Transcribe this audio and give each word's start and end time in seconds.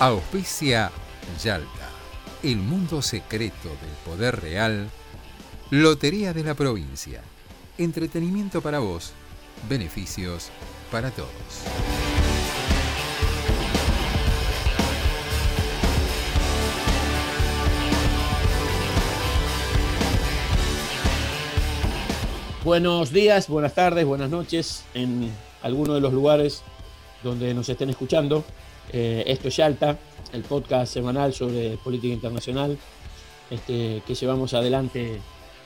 Auspicia 0.00 0.92
Yalta, 1.42 1.88
el 2.44 2.58
mundo 2.58 3.02
secreto 3.02 3.68
del 3.68 3.90
poder 4.04 4.40
real. 4.40 4.88
Lotería 5.70 6.32
de 6.32 6.44
la 6.44 6.54
provincia. 6.54 7.20
Entretenimiento 7.78 8.60
para 8.60 8.78
vos, 8.78 9.12
beneficios 9.68 10.50
para 10.92 11.10
todos. 11.10 11.28
Buenos 22.64 23.12
días, 23.12 23.48
buenas 23.48 23.74
tardes, 23.74 24.06
buenas 24.06 24.30
noches 24.30 24.84
en 24.94 25.32
alguno 25.60 25.94
de 25.94 26.00
los 26.00 26.12
lugares 26.12 26.62
donde 27.24 27.52
nos 27.52 27.68
estén 27.68 27.90
escuchando. 27.90 28.44
Eh, 28.92 29.24
esto 29.26 29.48
es 29.48 29.56
Yalta, 29.56 29.98
el 30.32 30.42
podcast 30.42 30.92
semanal 30.92 31.32
sobre 31.34 31.76
política 31.76 32.14
internacional 32.14 32.78
este, 33.50 34.02
que 34.06 34.14
llevamos 34.14 34.54
adelante 34.54 35.20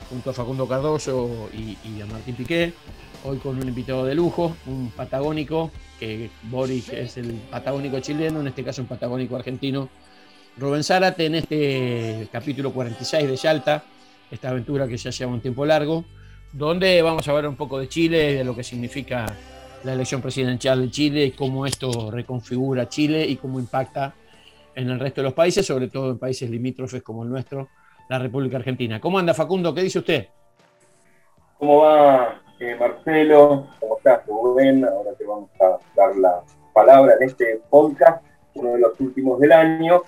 junto 0.09 0.29
a 0.29 0.33
Facundo 0.33 0.67
Cardoso 0.67 1.49
y, 1.53 2.01
a 2.01 2.05
Martín 2.05 2.35
Piqué. 2.35 2.73
Hoy 3.25 3.37
con 3.37 3.57
un 3.57 3.67
invitado 3.67 4.03
de 4.05 4.15
lujo, 4.15 4.55
un 4.65 4.91
patagónico, 4.91 5.71
que 5.97 6.29
Boris 6.43 6.89
es 6.89 7.15
el 7.15 7.31
patagónico 7.49 7.99
chileno, 8.01 8.41
en 8.41 8.47
este 8.47 8.63
caso 8.63 8.81
un 8.81 8.87
patagónico 8.87 9.37
argentino. 9.37 9.89
Rubén 10.57 10.83
Zárate 10.83 11.25
en 11.27 11.35
este 11.35 12.27
capítulo 12.31 12.73
46 12.73 13.27
de 13.27 13.35
Yalta, 13.37 13.83
esta 14.29 14.49
aventura 14.49 14.87
que 14.87 14.97
ya 14.97 15.09
lleva 15.09 15.31
un 15.31 15.39
tiempo 15.39 15.65
largo, 15.65 16.03
donde 16.51 17.01
vamos 17.01 17.27
a 17.27 17.33
ver 17.33 17.47
un 17.47 17.55
poco 17.55 17.79
de 17.79 17.87
Chile, 17.87 18.35
de 18.35 18.43
lo 18.43 18.55
que 18.55 18.63
significa 18.63 19.25
la 19.83 19.93
elección 19.93 20.21
presidencial 20.21 20.81
de 20.81 20.89
Chile 20.89 21.25
y 21.25 21.31
cómo 21.31 21.65
esto 21.65 22.09
reconfigura 22.09 22.87
Chile 22.87 23.25
y 23.25 23.35
cómo 23.35 23.59
impacta 23.59 24.13
en 24.75 24.89
el 24.89 24.99
resto 24.99 25.21
de 25.21 25.25
los 25.25 25.33
países, 25.33 25.65
sobre 25.65 25.87
todo 25.87 26.11
en 26.11 26.19
países 26.19 26.49
limítrofes 26.49 27.03
como 27.03 27.23
el 27.23 27.29
nuestro, 27.29 27.69
la 28.09 28.19
República 28.19 28.57
Argentina. 28.57 28.99
¿Cómo 28.99 29.19
anda 29.19 29.33
Facundo? 29.33 29.73
¿Qué 29.73 29.83
dice 29.83 29.99
usted? 29.99 30.27
¿Cómo 31.57 31.81
va 31.81 32.41
eh, 32.59 32.75
Marcelo? 32.79 33.67
¿Cómo 33.79 33.97
estás, 33.97 34.25
Rubén? 34.25 34.85
Ahora 34.85 35.11
te 35.17 35.25
vamos 35.25 35.49
a 35.61 35.77
dar 35.95 36.15
la 36.15 36.41
palabra 36.73 37.13
en 37.19 37.27
este 37.27 37.61
podcast, 37.69 38.23
uno 38.55 38.73
de 38.73 38.79
los 38.79 38.99
últimos 38.99 39.39
del 39.39 39.51
año, 39.51 40.01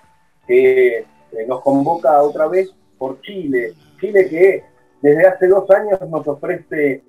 que 0.47 0.99
eh, 0.99 1.05
nos 1.47 1.61
convoca 1.61 2.21
otra 2.21 2.47
vez 2.47 2.73
por 2.97 3.21
Chile. 3.21 3.73
Chile 3.99 4.27
que 4.29 4.63
desde 5.01 5.27
hace 5.27 5.47
dos 5.47 5.69
años 5.69 5.99
nos 6.09 6.27
ofrece 6.27 7.03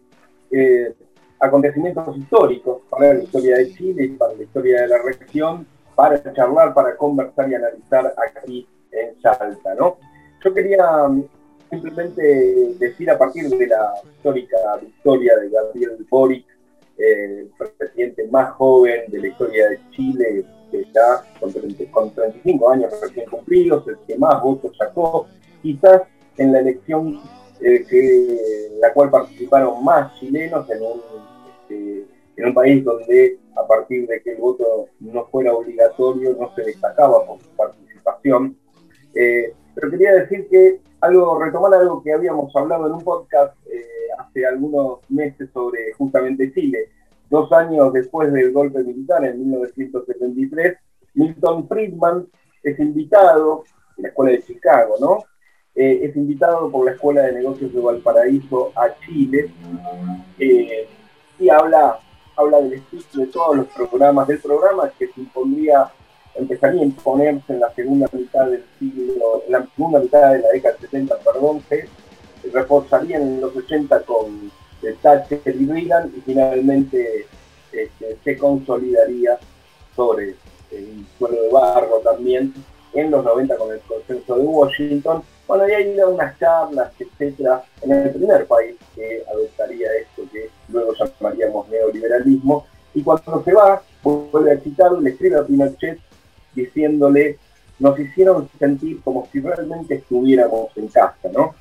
eh, 0.51 0.95
acontecimientos 1.39 2.17
históricos 2.17 2.83
para 2.91 3.15
la 3.15 3.23
historia 3.23 3.57
de 3.57 3.73
Chile 3.73 4.15
para 4.19 4.35
la 4.35 4.43
historia 4.43 4.83
de 4.83 4.89
la 4.89 4.99
región, 5.03 5.67
para 5.95 6.23
charlar, 6.33 6.75
para 6.75 6.97
conversar 6.97 7.51
y 7.51 7.55
analizar 7.55 8.15
aquí 8.29 8.69
en 8.93 9.21
Salta, 9.21 9.75
¿no? 9.75 9.99
Yo 10.45 10.55
quería 10.55 11.09
mm, 11.09 11.25
simplemente 11.71 12.75
decir 12.79 13.11
a 13.11 13.19
partir 13.19 13.49
de 13.49 13.67
la 13.67 13.95
histórica 14.05 14.57
victoria 14.81 15.37
de 15.37 15.51
Gabriel 15.51 16.07
Boric, 16.09 16.47
eh, 16.99 17.41
el 17.41 17.51
presidente 17.79 18.27
más 18.29 18.53
joven 18.53 19.03
de 19.09 19.19
la 19.19 19.27
historia 19.29 19.71
de 19.71 19.81
Chile, 19.91 20.45
que 20.71 20.81
está 20.81 21.25
con, 21.41 21.53
30 21.53 21.91
con 21.91 22.11
35 22.11 22.71
años 22.71 22.93
recién 23.01 23.29
cumplidos, 23.29 23.87
el 23.89 23.99
que 24.07 24.17
más 24.17 24.43
votos 24.43 24.77
sacó, 24.77 25.27
quizás 25.63 26.03
en 26.39 26.53
la 26.53 26.61
elección 26.61 27.21
eh, 27.61 27.85
que, 27.89 28.67
en 28.67 28.81
la 28.81 28.93
cual 28.93 29.11
participaron 29.11 29.83
más 29.85 30.15
chilenos 30.19 30.69
en 30.71 30.83
un, 30.83 31.01
este, 31.69 32.07
en 32.37 32.47
un 32.47 32.55
país 32.55 32.85
donde 32.85 33.39
a 33.57 33.67
partir 33.67 34.07
de 34.07 34.23
que 34.23 34.33
el 34.33 34.41
voto 34.41 34.89
no 35.01 35.27
fuera 35.27 35.55
obligatorio 35.55 36.37
no 36.39 36.55
se 36.55 36.63
destacaba 36.63 37.27
por 37.27 37.41
su 37.41 37.49
participación. 37.57 38.57
Eh, 39.15 39.55
pero 39.75 39.91
quería 39.91 40.15
decir 40.15 40.47
que 40.49 40.81
algo, 41.01 41.43
retomar 41.43 41.75
algo 41.75 42.03
que 42.03 42.13
habíamos 42.13 42.55
hablado 42.55 42.87
en 42.87 42.93
un 42.93 43.03
podcast 43.03 43.55
eh, 43.67 43.87
hace 44.19 44.47
algunos 44.47 45.01
meses 45.11 45.49
sobre 45.53 45.93
justamente 45.95 46.53
Chile. 46.53 46.91
Dos 47.31 47.51
años 47.53 47.93
después 47.93 48.33
del 48.33 48.53
golpe 48.53 48.83
militar, 48.83 49.25
en 49.25 49.41
1973, 49.41 50.77
Milton 51.15 51.69
Friedman 51.69 52.27
es 52.63 52.79
invitado, 52.79 53.65
en 53.97 54.03
la 54.03 54.09
escuela 54.11 54.33
de 54.33 54.43
Chicago, 54.43 54.95
¿no? 55.01 55.19
Eh, 55.75 56.01
es 56.05 56.17
invitado 56.17 56.71
por 56.71 56.87
la 56.87 56.93
Escuela 56.93 57.23
de 57.23 57.33
Negocios 57.33 57.73
de 57.73 57.81
Valparaíso 57.81 58.73
a 58.77 58.95
Chile 59.01 59.51
y 61.39 61.49
habla, 61.49 61.99
habla 62.37 62.59
del 62.59 62.75
espíritu 62.75 63.21
de 63.21 63.27
todos 63.27 63.57
los 63.57 63.67
programas, 63.69 64.27
del 64.29 64.39
programa 64.39 64.91
que 64.99 65.07
se 65.09 65.21
impondría 65.21 65.91
empezaría 66.39 66.83
a 66.83 66.85
imponerse 66.85 67.53
en 67.53 67.61
la 67.61 67.73
segunda 67.75 68.07
mitad 68.13 68.47
del 68.47 68.65
siglo, 68.79 69.43
en 69.47 69.53
la 69.53 69.67
segunda 69.75 70.01
mitad 70.01 70.33
de 70.33 70.41
la 70.41 70.49
década 70.51 70.77
70, 70.81 71.17
perdón, 71.19 71.63
se 71.69 71.89
reforzarían 72.53 73.23
en 73.23 73.41
los 73.41 73.57
80 73.57 74.01
con 74.03 74.51
Thatcher 75.03 75.41
y 75.45 75.67
Reagan 75.67 76.13
y 76.17 76.21
finalmente 76.21 77.27
este, 77.73 78.17
se 78.23 78.39
consolidaría 78.39 79.39
sobre 79.95 80.37
el 80.71 81.07
suelo 81.19 81.43
de 81.43 81.49
barro 81.51 81.99
también 82.05 82.53
en 82.93 83.11
los 83.11 83.25
90 83.25 83.57
con 83.57 83.73
el 83.73 83.81
consenso 83.81 84.37
de 84.37 84.45
Washington. 84.45 85.23
Bueno, 85.47 85.69
y 85.69 85.73
ahí 85.73 85.99
unas 86.01 86.39
charlas, 86.39 86.93
etcétera, 86.99 87.65
en 87.83 87.93
el 87.93 88.11
primer 88.11 88.47
país 88.47 88.77
que 88.95 89.23
adoptaría 89.31 89.89
esto 89.95 90.23
que 90.33 90.51
luego 90.69 90.93
llamaríamos 90.95 91.69
neoliberalismo. 91.69 92.67
Y 92.95 93.03
cuando 93.03 93.43
se 93.45 93.53
va, 93.53 93.83
vuelve 94.03 94.53
a 94.53 94.61
citar, 94.61 94.93
le 94.93 95.11
escribe 95.11 95.39
a 95.39 95.45
Pinochet 95.45 95.99
diciéndole, 96.55 97.39
nos 97.79 97.99
hicieron 97.99 98.49
sentir 98.59 99.03
como 99.03 99.27
si 99.31 99.41
realmente 99.41 99.97
estuviéramos 99.97 100.75
en 100.77 100.89
casa, 100.89 101.29
¿no? 101.33 101.55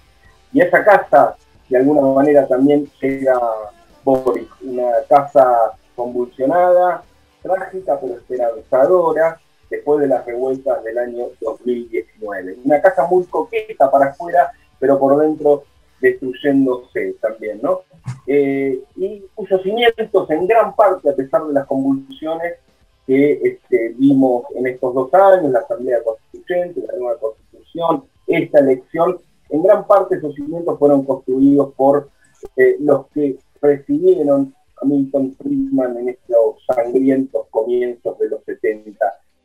Y 0.53 0.61
esa 0.61 0.83
casa, 0.83 1.35
de 1.67 1.77
alguna 1.77 2.01
manera, 2.01 2.47
también 2.47 2.89
llega 3.01 3.37
Boris, 4.03 4.47
una 4.61 4.91
casa 5.09 5.71
convulsionada, 5.95 7.03
trágica, 7.41 7.99
pero 7.99 8.15
esperanzadora, 8.15 9.39
después 9.69 9.99
de 9.99 10.07
las 10.07 10.25
revueltas 10.25 10.83
del 10.83 10.97
año 10.97 11.25
2019. 11.41 12.57
Una 12.63 12.81
casa 12.81 13.05
muy 13.07 13.25
coqueta 13.25 13.91
para 13.91 14.07
afuera, 14.07 14.51
pero 14.79 14.99
por 14.99 15.19
dentro 15.19 15.63
destruyéndose 16.01 17.15
también, 17.21 17.59
¿no? 17.61 17.81
Eh, 18.27 18.81
y 18.95 19.23
cuyos 19.33 19.61
cimientos, 19.63 20.29
en 20.29 20.47
gran 20.47 20.75
parte, 20.75 21.09
a 21.09 21.15
pesar 21.15 21.45
de 21.45 21.53
las 21.53 21.65
convulsiones, 21.65 22.55
que 23.07 23.33
este, 23.43 23.93
vimos 23.97 24.45
en 24.55 24.67
estos 24.67 24.93
dos 24.93 25.13
años, 25.13 25.51
la 25.51 25.59
Asamblea 25.59 26.03
Constituyente, 26.03 26.83
la 26.87 26.97
nueva 26.97 27.19
Constitución, 27.19 28.03
esta 28.27 28.59
elección, 28.59 29.19
en 29.49 29.63
gran 29.63 29.85
parte 29.85 30.15
esos 30.15 30.33
cimientos 30.35 30.79
fueron 30.79 31.03
construidos 31.05 31.73
por 31.75 32.09
eh, 32.55 32.77
los 32.79 33.07
que 33.07 33.37
recibieron 33.61 34.53
a 34.81 34.85
Milton 34.85 35.35
Friedman 35.37 35.97
en 35.97 36.09
estos 36.09 36.65
sangrientos 36.65 37.47
comienzos 37.51 38.17
de 38.19 38.29
los 38.29 38.43
70 38.43 38.97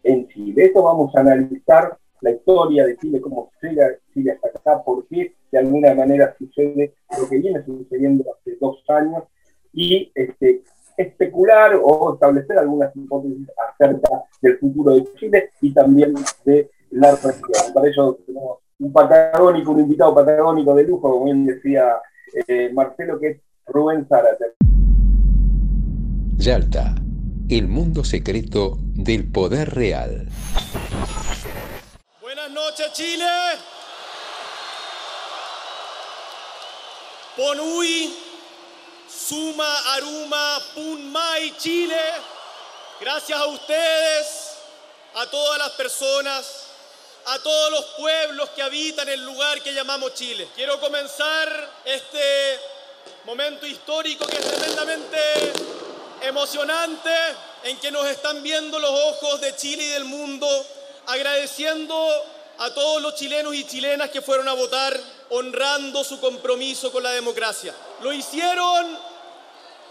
en 0.05 0.29
Chile. 0.29 0.65
Esto 0.65 0.83
vamos 0.83 1.15
a 1.15 1.21
analizar 1.21 1.97
la 2.21 2.31
historia 2.31 2.87
de 2.87 2.97
Chile, 2.97 3.21
cómo 3.21 3.51
llega 3.63 3.97
Chile 4.13 4.33
hasta 4.33 4.59
acá, 4.59 4.83
por 4.85 5.07
qué 5.07 5.35
de 5.51 5.59
alguna 5.59 5.95
manera 5.95 6.35
sucede 6.39 6.95
lo 7.19 7.29
que 7.29 7.39
viene 7.39 7.65
sucediendo 7.65 8.25
hace 8.35 8.57
dos 8.61 8.83
años 8.89 9.25
y 9.73 10.11
este, 10.15 10.63
especular 10.97 11.79
o 11.83 12.15
establecer 12.15 12.59
algunas 12.59 12.95
hipótesis 12.95 13.49
acerca 13.71 14.23
del 14.43 14.59
futuro 14.59 14.95
de 14.95 15.05
Chile 15.19 15.51
y 15.61 15.73
también 15.73 16.15
de 16.45 16.71
la 16.91 17.13
región. 17.13 17.73
Para 17.75 17.89
ello 17.89 18.19
tenemos 18.27 18.59
un 18.79 18.93
patagónico, 18.93 19.73
un 19.73 19.81
invitado 19.81 20.15
patagónico 20.15 20.75
de 20.75 20.85
lujo, 20.85 21.11
como 21.11 21.25
bien 21.25 21.47
decía 21.47 21.97
eh, 22.47 22.71
Marcelo, 22.73 23.19
que 23.19 23.29
es 23.29 23.41
Rubén 23.67 24.07
Zárate. 24.09 24.45
Yalta, 26.37 26.95
el 27.49 27.69
mundo 27.69 28.03
secreto 28.05 28.79
del 28.95 29.31
poder 29.31 29.71
real. 29.71 30.29
Buenas 32.52 32.73
noches, 32.73 32.93
Chile. 32.94 33.31
Ponui, 37.37 38.12
Suma, 39.08 39.94
Aruma, 39.94 40.61
Punmai, 40.75 41.56
Chile. 41.58 42.00
Gracias 43.00 43.38
a 43.38 43.47
ustedes, 43.47 44.26
a 45.14 45.26
todas 45.26 45.58
las 45.58 45.70
personas, 45.70 46.64
a 47.26 47.38
todos 47.38 47.70
los 47.70 47.85
pueblos 47.97 48.50
que 48.50 48.62
habitan 48.62 49.08
el 49.08 49.25
lugar 49.25 49.62
que 49.62 49.73
llamamos 49.73 50.14
Chile. 50.14 50.49
Quiero 50.56 50.81
comenzar 50.81 51.70
este 51.85 52.58
momento 53.26 53.64
histórico 53.64 54.26
que 54.26 54.38
es 54.38 54.44
tremendamente 54.44 55.52
emocionante, 56.23 57.14
en 57.62 57.79
que 57.79 57.93
nos 57.93 58.06
están 58.08 58.43
viendo 58.43 58.76
los 58.81 58.91
ojos 58.91 59.41
de 59.41 59.55
Chile 59.55 59.85
y 59.85 59.88
del 59.91 60.05
mundo, 60.05 60.49
agradeciendo 61.06 62.38
a 62.61 62.75
todos 62.75 63.01
los 63.01 63.15
chilenos 63.15 63.55
y 63.55 63.65
chilenas 63.65 64.11
que 64.11 64.21
fueron 64.21 64.47
a 64.47 64.53
votar, 64.53 64.99
honrando 65.31 66.05
su 66.05 66.21
compromiso 66.21 66.93
con 66.93 67.03
la 67.03 67.11
democracia. 67.12 67.75
Lo 68.03 68.12
hicieron 68.12 68.99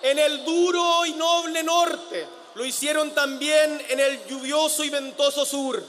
en 0.03 0.19
el 0.19 0.45
duro 0.45 1.03
y 1.07 1.13
noble 1.13 1.63
norte, 1.63 2.27
lo 2.53 2.63
hicieron 2.63 3.11
también 3.15 3.83
en 3.89 3.99
el 3.99 4.23
lluvioso 4.27 4.83
y 4.83 4.91
ventoso 4.91 5.45
sur, 5.45 5.83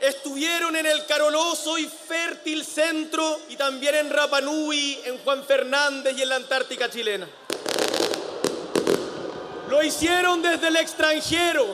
estuvieron 0.00 0.74
en 0.74 0.86
el 0.86 1.06
caroloso 1.06 1.78
y 1.78 1.86
fértil 1.86 2.64
centro 2.64 3.38
y 3.48 3.54
también 3.54 3.94
en 3.94 4.10
Rapanui, 4.10 5.02
en 5.04 5.18
Juan 5.18 5.44
Fernández 5.44 6.18
y 6.18 6.22
en 6.22 6.28
la 6.30 6.36
Antártica 6.36 6.90
chilena. 6.90 7.28
Lo 9.68 9.80
hicieron 9.84 10.42
desde 10.42 10.66
el 10.66 10.76
extranjero, 10.76 11.64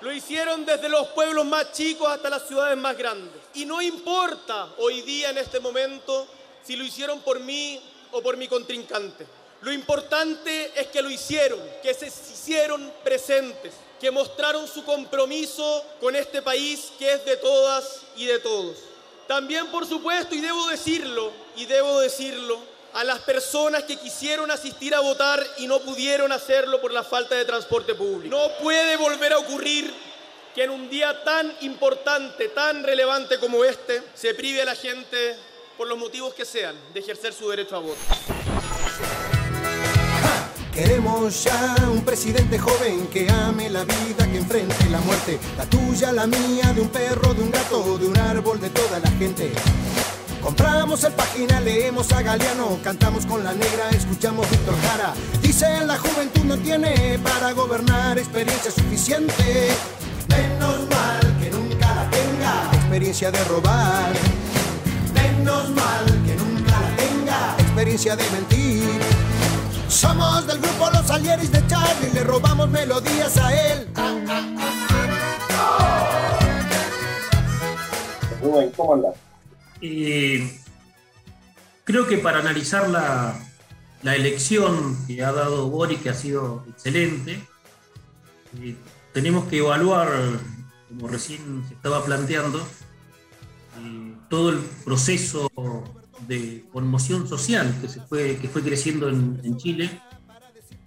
lo 0.00 0.12
hicieron 0.12 0.66
desde 0.66 0.88
los 0.88 1.06
pueblos 1.10 1.44
más 1.46 1.70
chicos 1.72 2.08
hasta 2.08 2.28
las 2.28 2.48
ciudades 2.48 2.76
más 2.76 2.96
grandes. 2.98 3.39
Y 3.54 3.64
no 3.64 3.82
importa 3.82 4.68
hoy 4.78 5.02
día 5.02 5.30
en 5.30 5.38
este 5.38 5.60
momento 5.60 6.26
si 6.64 6.76
lo 6.76 6.84
hicieron 6.84 7.20
por 7.20 7.40
mí 7.40 7.80
o 8.12 8.22
por 8.22 8.36
mi 8.36 8.48
contrincante. 8.48 9.26
Lo 9.62 9.72
importante 9.72 10.72
es 10.74 10.86
que 10.86 11.02
lo 11.02 11.10
hicieron, 11.10 11.60
que 11.82 11.92
se 11.92 12.06
hicieron 12.06 12.92
presentes, 13.04 13.74
que 14.00 14.10
mostraron 14.10 14.66
su 14.66 14.84
compromiso 14.84 15.84
con 16.00 16.16
este 16.16 16.40
país 16.40 16.92
que 16.98 17.12
es 17.12 17.24
de 17.24 17.36
todas 17.36 18.00
y 18.16 18.26
de 18.26 18.38
todos. 18.38 18.78
También, 19.26 19.66
por 19.68 19.86
supuesto, 19.86 20.34
y 20.34 20.40
debo 20.40 20.66
decirlo, 20.68 21.30
y 21.56 21.66
debo 21.66 22.00
decirlo, 22.00 22.58
a 22.94 23.04
las 23.04 23.20
personas 23.20 23.84
que 23.84 23.96
quisieron 23.96 24.50
asistir 24.50 24.94
a 24.94 25.00
votar 25.00 25.44
y 25.58 25.66
no 25.66 25.78
pudieron 25.80 26.32
hacerlo 26.32 26.80
por 26.80 26.92
la 26.92 27.04
falta 27.04 27.36
de 27.36 27.44
transporte 27.44 27.94
público. 27.94 28.36
No 28.36 28.48
puede 28.60 28.96
volver 28.96 29.32
a 29.32 29.38
ocurrir 29.38 29.92
que 30.54 30.64
en 30.64 30.70
un 30.70 30.90
día 30.90 31.24
tan 31.24 31.52
importante, 31.60 32.48
tan 32.48 32.82
relevante 32.82 33.38
como 33.38 33.64
este, 33.64 34.02
se 34.14 34.34
prive 34.34 34.62
a 34.62 34.64
la 34.64 34.74
gente, 34.74 35.36
por 35.76 35.88
los 35.88 35.98
motivos 35.98 36.34
que 36.34 36.44
sean, 36.44 36.76
de 36.92 37.00
ejercer 37.00 37.32
su 37.32 37.48
derecho 37.48 37.76
a 37.76 37.78
voto. 37.78 38.00
Queremos 40.72 41.44
ya 41.44 41.76
un 41.90 42.04
presidente 42.04 42.58
joven 42.58 43.08
que 43.08 43.28
ame 43.28 43.68
la 43.70 43.84
vida, 43.84 44.30
que 44.30 44.38
enfrente 44.38 44.88
la 44.90 45.00
muerte, 45.00 45.38
la 45.56 45.66
tuya, 45.66 46.12
la 46.12 46.26
mía, 46.26 46.72
de 46.74 46.80
un 46.80 46.88
perro, 46.88 47.34
de 47.34 47.42
un 47.42 47.50
gato, 47.50 47.98
de 47.98 48.06
un 48.06 48.16
árbol, 48.18 48.60
de 48.60 48.70
toda 48.70 48.98
la 48.98 49.10
gente. 49.12 49.52
Compramos 50.42 51.04
el 51.04 51.12
página, 51.12 51.60
leemos 51.60 52.10
a 52.12 52.22
Galeano, 52.22 52.78
cantamos 52.82 53.26
con 53.26 53.44
la 53.44 53.52
negra, 53.52 53.90
escuchamos 53.90 54.48
Víctor 54.50 54.74
Jara. 54.82 55.12
Dicen 55.42 55.86
la 55.86 55.98
juventud 55.98 56.44
no 56.44 56.56
tiene 56.58 57.18
para 57.22 57.52
gobernar 57.52 58.18
experiencia 58.18 58.70
suficiente. 58.70 59.68
Experiencia 62.90 63.30
de 63.30 63.44
robar. 63.44 64.12
Menos 65.14 65.70
mal 65.70 66.04
que 66.26 66.34
nunca 66.34 66.72
la 66.72 66.96
tenga. 66.96 67.56
Experiencia 67.56 68.16
de 68.16 68.30
mentir. 68.30 69.00
Somos 69.86 70.44
del 70.48 70.58
grupo 70.58 70.90
Los 70.90 71.08
Alieris 71.08 71.52
de 71.52 71.64
Charlie, 71.68 72.10
le 72.12 72.24
robamos 72.24 72.68
melodías 72.68 73.36
a 73.36 73.54
él. 73.54 73.88
Rubén, 78.42 78.72
¿cómo 78.76 78.94
andas? 78.94 79.14
Eh, 79.80 80.60
creo 81.84 82.08
que 82.08 82.18
para 82.18 82.40
analizar 82.40 82.90
la, 82.90 83.38
la, 84.02 84.16
elección 84.16 85.06
que 85.06 85.22
ha 85.22 85.30
dado 85.30 85.70
Boric, 85.70 86.02
que 86.02 86.10
ha 86.10 86.14
sido 86.14 86.64
excelente, 86.68 87.40
eh, 88.60 88.74
tenemos 89.12 89.44
que 89.44 89.58
evaluar, 89.58 90.08
como 90.88 91.06
recién 91.06 91.64
se 91.68 91.74
estaba 91.74 92.04
planteando, 92.04 92.66
todo 94.28 94.50
el 94.50 94.58
proceso 94.84 95.50
de 96.26 96.64
conmoción 96.72 97.26
social 97.28 97.74
que, 97.80 97.88
se 97.88 98.00
fue, 98.00 98.36
que 98.36 98.48
fue 98.48 98.62
creciendo 98.62 99.08
en, 99.08 99.40
en 99.42 99.56
Chile 99.56 100.00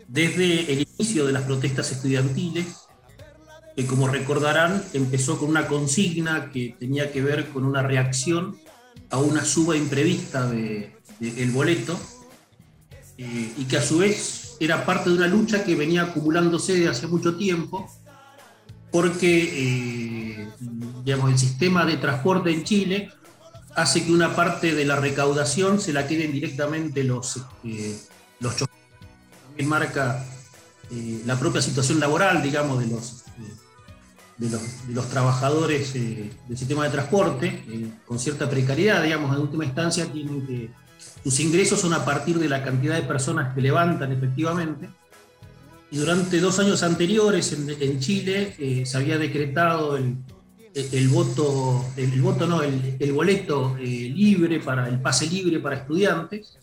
desde 0.08 0.72
el 0.72 0.88
inicio 0.88 1.26
de 1.26 1.34
las 1.34 1.44
protestas 1.44 1.92
estudiantiles, 1.92 2.86
que 3.76 3.86
como 3.88 4.08
recordarán 4.08 4.84
empezó 4.94 5.40
con 5.40 5.50
una 5.50 5.68
consigna 5.68 6.52
que 6.52 6.76
tenía 6.80 7.12
que 7.12 7.22
ver 7.24 7.50
con 7.50 7.66
una 7.66 7.82
reacción 7.82 8.58
a 9.10 9.18
una 9.18 9.44
suba 9.44 9.76
imprevista 9.76 10.48
del 10.48 10.92
de, 11.20 11.44
el 11.44 11.52
boleto 11.52 12.00
eh, 13.18 13.54
y 13.58 13.66
que 13.66 13.78
a 13.78 13.82
su 13.82 14.00
vez 14.00 14.56
era 14.60 14.86
parte 14.86 15.10
de 15.10 15.16
una 15.16 15.28
lucha 15.28 15.64
que 15.64 15.76
venía 15.76 16.04
acumulándose 16.04 16.80
de 16.80 16.88
hace 16.88 17.08
mucho 17.08 17.36
tiempo 17.36 17.90
porque 18.92 19.44
eh, 19.44 20.13
digamos, 21.04 21.32
el 21.32 21.38
sistema 21.38 21.86
de 21.86 21.98
transporte 21.98 22.52
en 22.52 22.64
Chile 22.64 23.12
hace 23.76 24.06
que 24.06 24.12
una 24.12 24.36
parte 24.36 24.76
de 24.76 24.86
la 24.86 24.96
recaudación 24.98 25.80
se 25.80 25.94
la 25.94 26.08
queden 26.08 26.32
directamente 26.32 27.04
los, 27.04 27.42
eh, 27.64 27.98
los. 28.40 28.56
También 28.56 29.70
marca 29.70 30.26
eh, 30.92 31.22
la 31.26 31.40
propia 31.40 31.62
situación 31.62 32.00
laboral, 32.00 32.42
digamos, 32.42 32.80
de 32.80 32.88
los, 32.88 33.24
los, 34.40 34.88
de 34.88 34.94
los 34.94 35.10
trabajadores 35.10 35.96
eh, 35.96 36.32
del 36.48 36.58
sistema 36.58 36.86
de 36.86 36.90
transporte, 36.90 37.64
eh, 37.68 37.92
con 38.06 38.20
cierta 38.20 38.50
precariedad, 38.50 39.04
digamos, 39.04 39.36
en 39.36 39.42
última 39.42 39.66
instancia 39.66 40.06
tienen 40.06 40.46
que, 40.46 40.70
sus 41.24 41.40
ingresos 41.40 41.80
son 41.80 41.94
a 41.94 42.06
partir 42.06 42.40
de 42.40 42.50
la 42.50 42.64
cantidad 42.64 42.96
de 42.96 43.04
personas 43.04 43.54
que 43.54 43.62
levantan 43.62 44.12
efectivamente. 44.12 44.90
Y 45.92 45.98
durante 45.98 46.40
dos 46.40 46.58
años 46.60 46.82
anteriores 46.82 47.54
en, 47.54 48.00
Chile 48.00 48.56
eh, 48.58 48.84
se 48.86 48.98
había 48.98 49.18
decretado 49.20 49.96
el, 49.96 50.18
el 50.74 51.08
voto, 51.10 51.86
el, 51.98 52.22
voto 52.22 52.48
no, 52.48 52.64
el, 52.64 53.14
boleto 53.14 53.78
eh, 53.78 53.84
libre 53.84 54.60
para 54.60 54.88
el 54.88 55.00
pase 55.00 55.28
libre 55.28 55.60
para 55.60 55.76
estudiantes 55.76 56.58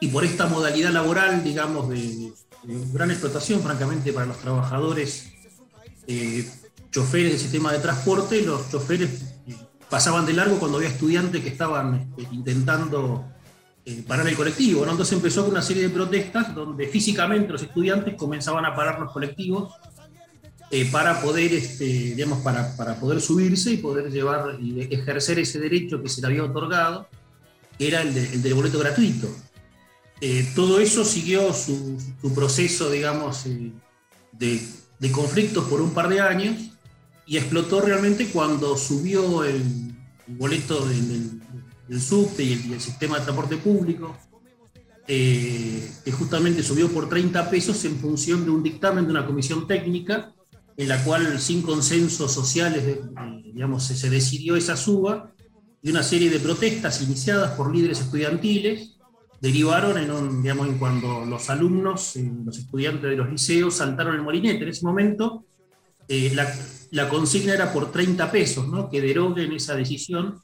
y 0.00 0.08
por 0.08 0.24
esta 0.24 0.46
modalidad 0.46 0.90
laboral, 0.90 1.44
digamos, 1.44 1.88
de, 1.88 2.32
gran 2.92 3.10
explotación, 3.10 3.60
francamente, 3.60 4.12
para 4.12 4.26
los 4.26 4.38
trabajadores 4.38 5.32
eh, 6.06 6.48
choferes 6.90 7.32
del 7.32 7.40
sistema 7.40 7.72
de 7.72 7.78
transporte, 7.78 8.42
los 8.42 8.70
choferes 8.70 9.22
eh, 9.46 9.54
pasaban 9.88 10.26
de 10.26 10.32
largo 10.32 10.58
cuando 10.58 10.78
había 10.78 10.90
estudiantes 10.90 11.42
que 11.42 11.48
estaban 11.48 12.12
este, 12.16 12.34
intentando 12.34 13.24
eh, 13.84 14.02
parar 14.06 14.26
el 14.28 14.36
colectivo. 14.36 14.82
Entonces 14.82 15.12
empezó 15.12 15.42
con 15.42 15.52
una 15.52 15.62
serie 15.62 15.84
de 15.84 15.90
protestas 15.90 16.54
donde 16.54 16.86
físicamente 16.86 17.52
los 17.52 17.62
estudiantes 17.62 18.14
comenzaban 18.14 18.64
a 18.64 18.74
parar 18.74 19.00
los 19.00 19.12
colectivos 19.12 19.74
eh, 20.76 20.88
para 20.90 21.22
poder, 21.22 21.54
este, 21.54 21.84
digamos, 21.84 22.40
para, 22.40 22.76
para, 22.76 22.96
poder 22.98 23.20
subirse 23.20 23.70
y 23.70 23.76
poder 23.76 24.10
llevar 24.10 24.58
y 24.60 24.80
ejercer 24.92 25.38
ese 25.38 25.60
derecho 25.60 26.02
que 26.02 26.08
se 26.08 26.20
le 26.20 26.26
había 26.26 26.42
otorgado, 26.42 27.06
que 27.78 27.86
era 27.86 28.02
el, 28.02 28.12
de, 28.12 28.24
el 28.32 28.42
del 28.42 28.54
boleto 28.54 28.80
gratuito. 28.80 29.28
Eh, 30.20 30.44
todo 30.56 30.80
eso 30.80 31.04
siguió 31.04 31.52
su, 31.54 31.96
proceso, 32.34 32.90
digamos, 32.90 33.46
eh, 33.46 33.70
de, 34.32 34.60
de, 34.98 35.12
conflictos 35.12 35.62
por 35.66 35.80
un 35.80 35.90
par 35.94 36.08
de 36.08 36.20
años 36.20 36.56
y 37.24 37.36
explotó 37.36 37.80
realmente 37.80 38.26
cuando 38.30 38.76
subió 38.76 39.44
el, 39.44 39.94
boleto 40.26 40.88
del, 40.88 41.40
del, 41.86 42.00
subte 42.00 42.42
y 42.42 42.72
el, 42.72 42.80
sistema 42.80 43.20
de 43.20 43.22
transporte 43.22 43.58
público, 43.58 44.16
que 45.06 46.12
justamente 46.18 46.64
subió 46.64 46.88
por 46.88 47.08
30 47.08 47.48
pesos 47.48 47.84
en 47.84 47.96
función 47.96 48.44
de 48.44 48.50
un 48.50 48.64
dictamen 48.64 49.04
de 49.04 49.12
una 49.12 49.24
comisión 49.24 49.68
técnica 49.68 50.34
en 50.76 50.88
la 50.88 51.02
cual 51.04 51.38
sin 51.40 51.62
consensos 51.62 52.32
sociales, 52.32 52.84
eh, 52.84 53.00
se, 53.78 54.10
decidió 54.10 54.56
esa 54.56 54.76
suba 54.76 55.32
y 55.82 55.90
una 55.90 56.02
serie 56.02 56.30
de 56.30 56.40
protestas 56.40 57.02
iniciadas 57.02 57.52
por 57.52 57.74
líderes 57.74 58.00
estudiantiles 58.00 58.94
derivaron 59.40 59.98
en, 59.98 60.78
cuando 60.78 61.24
los 61.26 61.50
alumnos, 61.50 62.16
los 62.16 62.58
estudiantes 62.58 63.10
de 63.10 63.16
los 63.16 63.30
liceos 63.30 63.74
saltaron 63.74 64.14
el 64.14 64.22
molinete. 64.22 64.62
En 64.62 64.70
ese 64.70 64.86
momento 64.86 65.44
eh, 66.08 66.34
la, 66.90 67.08
consigna 67.08 67.54
era 67.54 67.72
por 67.72 67.92
30 67.92 68.30
pesos, 68.30 68.68
¿no? 68.68 68.88
que 68.88 69.00
deroguen 69.00 69.52
esa 69.52 69.74
decisión 69.74 70.40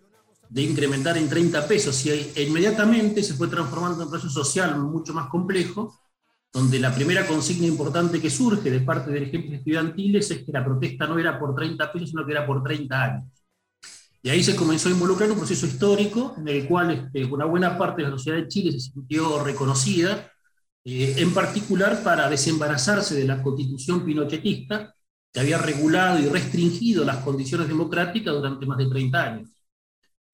de 0.48 0.62
incrementar 0.62 1.16
en 1.16 1.28
30 1.28 1.66
pesos 1.66 2.04
y 2.04 2.32
inmediatamente 2.42 3.22
se 3.22 3.34
fue 3.34 3.48
transformando 3.48 4.02
en 4.02 4.04
un 4.04 4.10
proceso 4.10 4.44
social 4.44 4.78
mucho 4.80 5.14
más 5.14 5.28
complejo, 5.28 5.98
donde 6.52 6.80
la 6.80 6.94
primera 6.94 7.26
consigna 7.26 7.66
importante 7.66 8.20
que 8.20 8.30
surge 8.30 8.70
de 8.70 8.80
parte 8.80 9.10
de 9.10 9.20
dirigentes 9.20 9.58
estudiantiles 9.58 10.30
es 10.30 10.44
que 10.44 10.52
la 10.52 10.64
protesta 10.64 11.06
no 11.06 11.18
era 11.18 11.38
por 11.38 11.54
30 11.54 11.92
pesos, 11.92 12.10
sino 12.10 12.26
que 12.26 12.32
era 12.32 12.46
por 12.46 12.62
30 12.62 13.02
años. 13.02 13.24
Y 14.22 14.28
ahí 14.28 14.42
se 14.42 14.56
comenzó 14.56 14.88
a 14.88 14.92
involucrar 14.92 15.30
un 15.30 15.38
proceso 15.38 15.66
histórico 15.66 16.34
en 16.36 16.48
el 16.48 16.66
cual 16.66 16.90
este, 16.90 17.24
una 17.24 17.46
buena 17.46 17.78
parte 17.78 18.02
de 18.02 18.08
la 18.08 18.16
sociedad 18.16 18.38
de 18.38 18.48
Chile 18.48 18.72
se 18.72 18.80
sintió 18.80 19.42
reconocida, 19.42 20.30
eh, 20.84 21.14
en 21.18 21.32
particular 21.32 22.02
para 22.02 22.28
desembarazarse 22.28 23.14
de 23.14 23.24
la 23.24 23.42
constitución 23.42 24.04
pinochetista, 24.04 24.94
que 25.32 25.40
había 25.40 25.58
regulado 25.58 26.18
y 26.18 26.26
restringido 26.26 27.04
las 27.04 27.18
condiciones 27.18 27.68
democráticas 27.68 28.34
durante 28.34 28.66
más 28.66 28.76
de 28.76 28.88
30 28.88 29.22
años. 29.22 29.48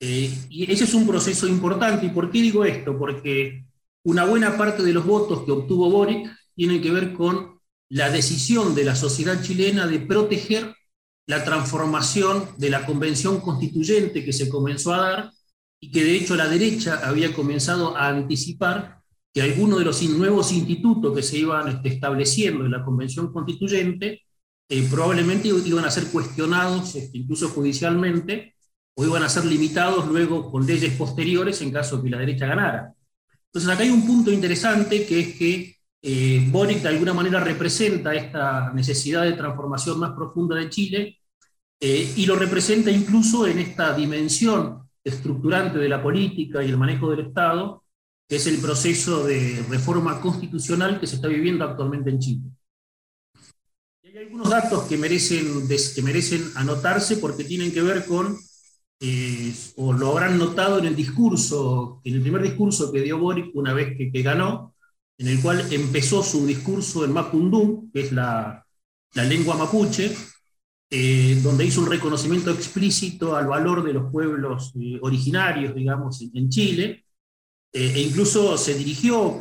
Eh, 0.00 0.34
y 0.48 0.70
ese 0.72 0.84
es 0.84 0.94
un 0.94 1.06
proceso 1.06 1.46
importante. 1.46 2.06
¿Y 2.06 2.10
por 2.10 2.30
qué 2.30 2.40
digo 2.40 2.64
esto? 2.64 2.98
Porque 2.98 3.65
una 4.06 4.24
buena 4.24 4.56
parte 4.56 4.84
de 4.84 4.92
los 4.92 5.04
votos 5.04 5.42
que 5.44 5.50
obtuvo 5.50 5.90
Boric 5.90 6.30
tienen 6.54 6.80
que 6.80 6.92
ver 6.92 7.12
con 7.12 7.58
la 7.88 8.08
decisión 8.08 8.72
de 8.76 8.84
la 8.84 8.94
sociedad 8.94 9.42
chilena 9.42 9.88
de 9.88 9.98
proteger 9.98 10.76
la 11.26 11.44
transformación 11.44 12.50
de 12.56 12.70
la 12.70 12.86
convención 12.86 13.40
constituyente 13.40 14.24
que 14.24 14.32
se 14.32 14.48
comenzó 14.48 14.94
a 14.94 14.98
dar 14.98 15.32
y 15.80 15.90
que 15.90 16.04
de 16.04 16.16
hecho 16.16 16.36
la 16.36 16.46
derecha 16.46 17.00
había 17.02 17.34
comenzado 17.34 17.96
a 17.96 18.06
anticipar 18.06 19.00
que 19.34 19.42
algunos 19.42 19.80
de 19.80 19.84
los 19.84 20.00
nuevos 20.04 20.52
institutos 20.52 21.12
que 21.12 21.22
se 21.22 21.38
iban 21.38 21.66
este, 21.66 21.88
estableciendo 21.88 22.64
en 22.64 22.70
la 22.70 22.84
convención 22.84 23.32
constituyente 23.32 24.22
eh, 24.68 24.88
probablemente 24.88 25.48
iban 25.48 25.84
a 25.84 25.90
ser 25.90 26.06
cuestionados 26.12 26.94
este, 26.94 27.18
incluso 27.18 27.48
judicialmente 27.48 28.54
o 28.94 29.04
iban 29.04 29.24
a 29.24 29.28
ser 29.28 29.46
limitados 29.46 30.06
luego 30.06 30.48
con 30.52 30.64
leyes 30.64 30.94
posteriores 30.94 31.60
en 31.60 31.72
caso 31.72 31.96
de 31.96 32.04
que 32.04 32.10
la 32.10 32.18
derecha 32.18 32.46
ganara. 32.46 32.95
Entonces 33.56 33.74
acá 33.74 33.84
hay 33.84 33.90
un 33.90 34.06
punto 34.06 34.30
interesante 34.30 35.06
que 35.06 35.18
es 35.18 35.34
que 35.34 35.76
eh, 36.02 36.46
Boric 36.50 36.82
de 36.82 36.88
alguna 36.90 37.14
manera 37.14 37.40
representa 37.40 38.14
esta 38.14 38.70
necesidad 38.74 39.22
de 39.22 39.32
transformación 39.32 39.98
más 39.98 40.12
profunda 40.12 40.56
de 40.56 40.68
Chile 40.68 41.20
eh, 41.80 42.12
y 42.18 42.26
lo 42.26 42.36
representa 42.36 42.90
incluso 42.90 43.46
en 43.46 43.58
esta 43.60 43.96
dimensión 43.96 44.82
estructurante 45.02 45.78
de 45.78 45.88
la 45.88 46.02
política 46.02 46.62
y 46.62 46.68
el 46.68 46.76
manejo 46.76 47.08
del 47.08 47.28
Estado, 47.28 47.82
que 48.28 48.36
es 48.36 48.46
el 48.46 48.58
proceso 48.58 49.24
de 49.24 49.64
reforma 49.70 50.20
constitucional 50.20 51.00
que 51.00 51.06
se 51.06 51.16
está 51.16 51.28
viviendo 51.28 51.64
actualmente 51.64 52.10
en 52.10 52.18
Chile. 52.18 52.42
Y 54.02 54.08
hay 54.08 54.18
algunos 54.18 54.50
datos 54.50 54.84
que 54.84 54.98
merecen, 54.98 55.66
que 55.66 56.02
merecen 56.02 56.44
anotarse 56.56 57.16
porque 57.16 57.42
tienen 57.42 57.72
que 57.72 57.80
ver 57.80 58.04
con, 58.04 58.36
o 59.76 59.92
lo 59.92 60.10
habrán 60.10 60.38
notado 60.38 60.78
en 60.78 60.86
el 60.86 60.96
discurso, 60.96 62.00
en 62.04 62.14
el 62.14 62.22
primer 62.22 62.42
discurso 62.42 62.90
que 62.92 63.02
dio 63.02 63.18
Boric 63.18 63.54
una 63.54 63.72
vez 63.72 63.96
que, 63.96 64.10
que 64.10 64.22
ganó, 64.22 64.74
en 65.18 65.28
el 65.28 65.40
cual 65.40 65.66
empezó 65.70 66.22
su 66.22 66.46
discurso 66.46 67.04
en 67.04 67.12
Mapundum, 67.12 67.90
que 67.92 68.00
es 68.00 68.12
la, 68.12 68.66
la 69.14 69.24
lengua 69.24 69.56
mapuche, 69.56 70.14
eh, 70.90 71.40
donde 71.42 71.64
hizo 71.64 71.80
un 71.80 71.90
reconocimiento 71.90 72.50
explícito 72.50 73.34
al 73.34 73.46
valor 73.48 73.82
de 73.82 73.92
los 73.92 74.12
pueblos 74.12 74.72
eh, 74.80 74.98
originarios, 75.02 75.74
digamos, 75.74 76.22
en, 76.32 76.48
Chile, 76.48 77.04
eh, 77.72 77.92
e 77.96 78.02
incluso 78.02 78.56
se 78.56 78.74
dirigió 78.74 79.38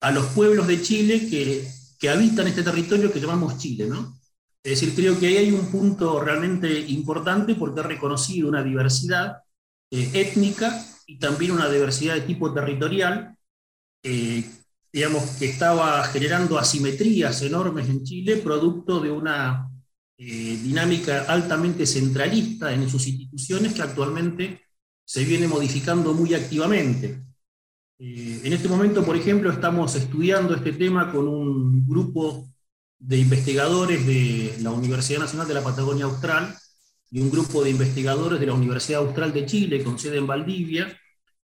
a 0.00 0.10
los 0.10 0.26
pueblos 0.26 0.66
de 0.66 0.80
Chile 0.80 1.28
que, 1.28 1.68
que, 1.98 2.08
habitan 2.08 2.46
este 2.46 2.62
territorio 2.62 3.12
que 3.12 3.20
llamamos 3.20 3.58
Chile, 3.58 3.86
¿no? 3.86 4.18
Es 4.62 4.80
decir, 4.80 4.94
creo 4.94 5.18
que 5.18 5.26
ahí 5.26 5.36
hay 5.38 5.52
un 5.52 5.66
punto 5.70 6.20
realmente 6.20 6.78
importante 6.80 7.54
porque 7.54 7.80
ha 7.80 7.84
reconocido 7.84 8.48
una 8.48 8.62
diversidad 8.62 9.38
étnica 9.90 10.86
y 11.06 11.18
también 11.18 11.52
una 11.52 11.68
diversidad 11.68 12.14
de 12.14 12.22
tipo 12.22 12.52
territorial 12.54 13.36
digamos, 14.92 15.24
que 15.38 15.46
estaba 15.46 16.04
generando 16.04 16.58
asimetrías 16.58 17.40
enormes 17.42 17.88
en 17.88 18.04
Chile, 18.04 18.36
producto 18.36 19.00
de 19.00 19.10
una 19.10 19.70
eh, 20.18 20.58
dinámica 20.62 21.24
altamente 21.28 21.86
centralista 21.86 22.72
en 22.72 22.88
sus 22.88 23.06
instituciones 23.08 23.72
que 23.72 23.82
actualmente 23.82 24.60
se 25.04 25.24
viene 25.24 25.48
modificando 25.48 26.12
muy 26.12 26.34
activamente. 26.34 27.24
Eh, 27.98 28.40
en 28.44 28.52
este 28.52 28.68
momento, 28.68 29.02
por 29.04 29.16
ejemplo, 29.16 29.50
estamos 29.50 29.94
estudiando 29.94 30.54
este 30.54 30.72
tema 30.72 31.10
con 31.10 31.26
un 31.26 31.86
grupo 31.86 32.51
de 33.02 33.18
investigadores 33.18 34.06
de 34.06 34.54
la 34.60 34.70
Universidad 34.70 35.18
Nacional 35.18 35.48
de 35.48 35.54
la 35.54 35.64
Patagonia 35.64 36.04
Austral 36.04 36.54
y 37.10 37.20
un 37.20 37.30
grupo 37.30 37.62
de 37.62 37.70
investigadores 37.70 38.38
de 38.38 38.46
la 38.46 38.54
Universidad 38.54 39.00
Austral 39.00 39.32
de 39.32 39.44
Chile, 39.44 39.82
con 39.82 39.98
sede 39.98 40.18
en 40.18 40.26
Valdivia, 40.26 40.96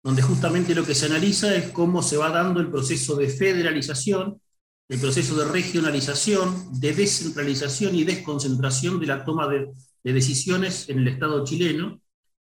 donde 0.02 0.20
justamente 0.20 0.74
lo 0.74 0.84
que 0.84 0.94
se 0.94 1.06
analiza 1.06 1.54
es 1.54 1.70
cómo 1.70 2.02
se 2.02 2.18
va 2.18 2.28
dando 2.28 2.60
el 2.60 2.70
proceso 2.70 3.16
de 3.16 3.30
federalización, 3.30 4.40
el 4.88 5.00
proceso 5.00 5.36
de 5.36 5.50
regionalización, 5.50 6.78
de 6.78 6.92
descentralización 6.92 7.94
y 7.94 8.04
desconcentración 8.04 9.00
de 9.00 9.06
la 9.06 9.24
toma 9.24 9.48
de, 9.48 9.72
decisiones 10.04 10.88
en 10.88 10.98
el 11.00 11.08
Estado 11.08 11.44
chileno. 11.44 12.00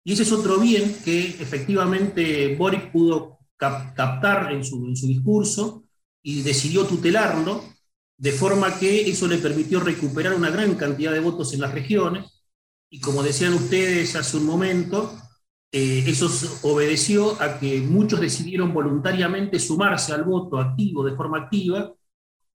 Y 0.04 0.12
ese 0.12 0.22
es 0.22 0.32
otro 0.32 0.58
bien 0.58 0.96
que 1.04 1.20
efectivamente 1.20 2.54
Boric 2.56 2.92
pudo 2.92 3.38
captar 3.56 4.52
en 4.52 4.64
su, 4.64 4.86
en 4.86 4.96
su 4.96 5.06
discurso 5.06 5.84
y 6.22 6.42
decidió 6.42 6.84
tutelarlo, 6.84 7.62
de 8.18 8.32
forma 8.32 8.78
que 8.78 9.10
eso 9.10 9.26
le 9.26 9.38
permitió 9.38 9.80
recuperar 9.80 10.34
una 10.34 10.50
gran 10.50 10.74
cantidad 10.74 11.12
de 11.12 11.20
votos 11.20 11.52
en 11.54 11.60
las 11.60 11.72
regiones. 11.72 12.44
Y 12.90 13.00
como 13.00 13.22
decían 13.22 13.54
ustedes 13.54 14.16
hace 14.16 14.36
un 14.36 14.46
momento, 14.46 15.18
eh, 15.72 16.04
eso 16.06 16.30
obedeció 16.62 17.40
a 17.42 17.58
que 17.58 17.80
muchos 17.80 18.20
decidieron 18.20 18.72
voluntariamente 18.72 19.58
sumarse 19.58 20.12
al 20.12 20.24
voto 20.24 20.58
activo 20.58 21.04
de 21.04 21.14
forma 21.14 21.38
activa, 21.38 21.92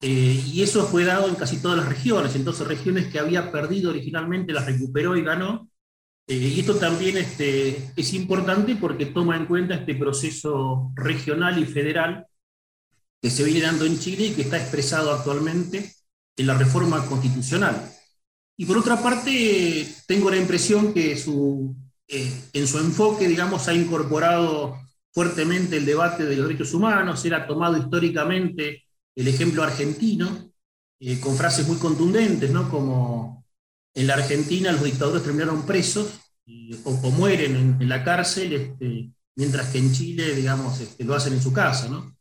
eh, 0.01 0.43
y 0.47 0.63
eso 0.63 0.85
fue 0.87 1.05
dado 1.05 1.27
en 1.29 1.35
casi 1.35 1.61
todas 1.61 1.77
las 1.77 1.89
regiones. 1.89 2.35
Entonces, 2.35 2.67
regiones 2.67 3.07
que 3.07 3.19
había 3.19 3.51
perdido 3.51 3.91
originalmente 3.91 4.53
las 4.53 4.65
recuperó 4.65 5.15
y 5.15 5.23
ganó. 5.23 5.69
Eh, 6.27 6.35
y 6.35 6.59
esto 6.59 6.75
también 6.75 7.17
este, 7.17 7.91
es 7.95 8.13
importante 8.13 8.75
porque 8.75 9.07
toma 9.07 9.37
en 9.37 9.45
cuenta 9.45 9.75
este 9.75 9.95
proceso 9.95 10.91
regional 10.95 11.59
y 11.59 11.65
federal 11.65 12.25
que 13.21 13.29
se 13.29 13.43
viene 13.43 13.61
dando 13.61 13.85
en 13.85 13.99
Chile 13.99 14.27
y 14.27 14.31
que 14.31 14.41
está 14.43 14.57
expresado 14.57 15.11
actualmente 15.11 15.93
en 16.35 16.47
la 16.47 16.57
reforma 16.57 17.05
constitucional. 17.05 17.93
Y 18.57 18.65
por 18.65 18.77
otra 18.77 19.01
parte, 19.01 19.87
tengo 20.07 20.29
la 20.29 20.37
impresión 20.37 20.93
que 20.93 21.17
su 21.17 21.75
eh, 22.13 22.29
en 22.51 22.67
su 22.67 22.77
enfoque, 22.77 23.25
digamos, 23.25 23.69
ha 23.69 23.73
incorporado 23.73 24.77
fuertemente 25.13 25.77
el 25.77 25.85
debate 25.85 26.25
de 26.25 26.35
los 26.35 26.45
derechos 26.45 26.73
humanos, 26.73 27.23
era 27.23 27.47
tomado 27.47 27.77
históricamente 27.77 28.83
el 29.15 29.29
ejemplo 29.29 29.63
argentino, 29.63 30.51
eh, 30.99 31.21
con 31.21 31.37
frases 31.37 31.65
muy 31.65 31.77
contundentes, 31.77 32.51
¿no? 32.51 32.69
como 32.69 33.45
en 33.93 34.07
la 34.07 34.15
Argentina 34.15 34.73
los 34.73 34.83
dictadores 34.83 35.23
terminaron 35.23 35.65
presos 35.65 36.19
o, 36.83 37.11
mueren 37.11 37.77
en, 37.79 37.87
la 37.87 38.03
cárcel, 38.03 38.53
este, 38.53 39.09
mientras 39.35 39.69
que 39.69 39.77
en 39.77 39.93
Chile, 39.93 40.35
digamos, 40.35 40.81
este, 40.81 41.05
lo 41.05 41.15
hacen 41.15 41.31
en 41.31 41.41
su 41.41 41.53
casa. 41.53 41.87
¿no? 41.87 42.13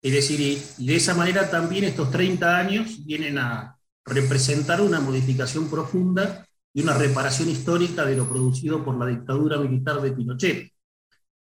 Es 0.00 0.12
decir, 0.12 0.40
y 0.78 0.86
de 0.86 0.96
esa 0.96 1.14
manera 1.14 1.50
también 1.50 1.84
estos 1.84 2.10
30 2.10 2.56
años 2.56 3.04
vienen 3.04 3.38
a 3.38 3.76
representar 4.04 4.80
una 4.80 5.00
modificación 5.00 5.68
profunda 5.68 6.46
y 6.72 6.82
una 6.82 6.94
reparación 6.94 7.48
histórica 7.48 8.04
de 8.04 8.16
lo 8.16 8.28
producido 8.28 8.84
por 8.84 8.96
la 8.96 9.06
dictadura 9.06 9.58
militar 9.58 10.00
de 10.00 10.12
Pinochet. 10.12 10.72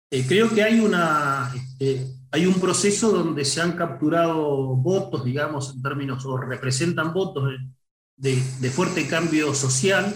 Eh, 0.10 0.26
creo 0.28 0.50
que 0.50 0.62
este, 0.62 2.08
hay 2.32 2.46
un 2.46 2.60
proceso 2.60 3.12
donde 3.12 3.44
se 3.46 3.62
han 3.62 3.74
capturado 3.74 4.76
votos, 4.76 5.24
digamos, 5.26 5.76
en 5.76 5.82
términos, 5.82 6.26
o 6.26 6.38
representan 6.38 7.14
votos 7.14 7.52
de, 8.16 8.42
de 8.60 8.70
fuerte 8.70 9.08
cambio 9.08 9.54
social, 9.54 10.14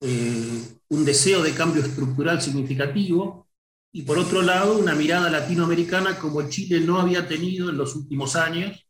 eh, 0.00 0.62
un 0.88 1.04
deseo 1.04 1.42
de 1.42 1.52
cambio 1.52 1.82
estructural 1.82 2.40
significativo, 2.40 3.45
y 3.92 4.02
por 4.02 4.18
otro 4.18 4.42
lado, 4.42 4.78
una 4.78 4.94
mirada 4.94 5.30
latinoamericana 5.30 6.18
como 6.18 6.48
Chile 6.48 6.80
no 6.80 7.00
había 7.00 7.26
tenido 7.28 7.70
en 7.70 7.78
los 7.78 7.96
últimos 7.96 8.36
años, 8.36 8.86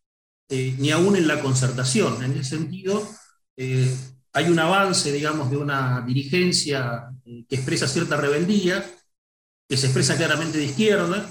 eh, 0.48 0.74
ni 0.78 0.90
aún 0.90 1.16
en 1.16 1.28
la 1.28 1.40
concertación. 1.40 2.22
En 2.22 2.32
ese 2.32 2.56
sentido, 2.56 3.08
hay 4.36 4.50
un 4.50 4.58
avance, 4.58 5.10
digamos, 5.10 5.50
de 5.50 5.56
una 5.56 6.02
dirigencia 6.02 7.08
eh, 7.24 7.46
que 7.48 7.56
expresa 7.56 7.88
cierta 7.88 8.18
rebeldía, 8.18 8.84
que 9.66 9.78
se 9.78 9.86
expresa 9.86 10.14
claramente 10.14 10.58
de 10.58 10.66
izquierda 10.66 11.26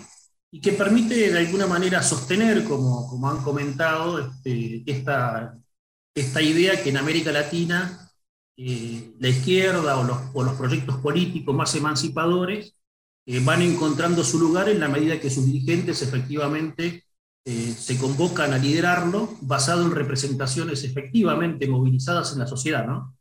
y 0.50 0.60
que 0.60 0.72
permite 0.72 1.32
de 1.32 1.38
alguna 1.38 1.68
manera 1.68 2.02
sostener, 2.02 2.64
como, 2.64 3.08
como 3.08 3.30
han 3.30 3.44
comentado, 3.44 4.18
este, 4.18 4.84
esta, 4.88 5.56
esta 6.16 6.42
idea 6.42 6.82
que 6.82 6.90
en 6.90 6.98
América 6.98 7.32
Latina 7.32 8.12
eh, 8.58 9.14
la 9.20 9.28
izquierda 9.28 10.00
o 10.00 10.04
los, 10.04 10.18
o 10.34 10.44
los, 10.44 10.56
proyectos 10.56 10.98
políticos 10.98 11.54
más 11.54 11.76
emancipadores 11.76 12.75
eh, 13.26 13.40
van 13.44 13.62
encontrando 13.62 14.24
su 14.24 14.40
lugar 14.40 14.70
en 14.70 14.80
la 14.80 14.88
medida 14.88 15.20
que 15.20 15.30
sus 15.30 15.46
dirigentes 15.46 16.02
efectivamente 16.02 17.06
eh, 17.44 17.76
se 17.78 17.98
convocan 17.98 18.54
a 18.54 18.58
liderarlo 18.58 19.38
basado 19.42 19.84
en 19.84 19.92
representaciones 19.92 20.84
efectivamente 20.84 21.68
movilizadas 21.68 22.34
en 22.34 22.40
la 22.40 22.48
sociedad. 22.48 22.86
¿no? 22.86 23.16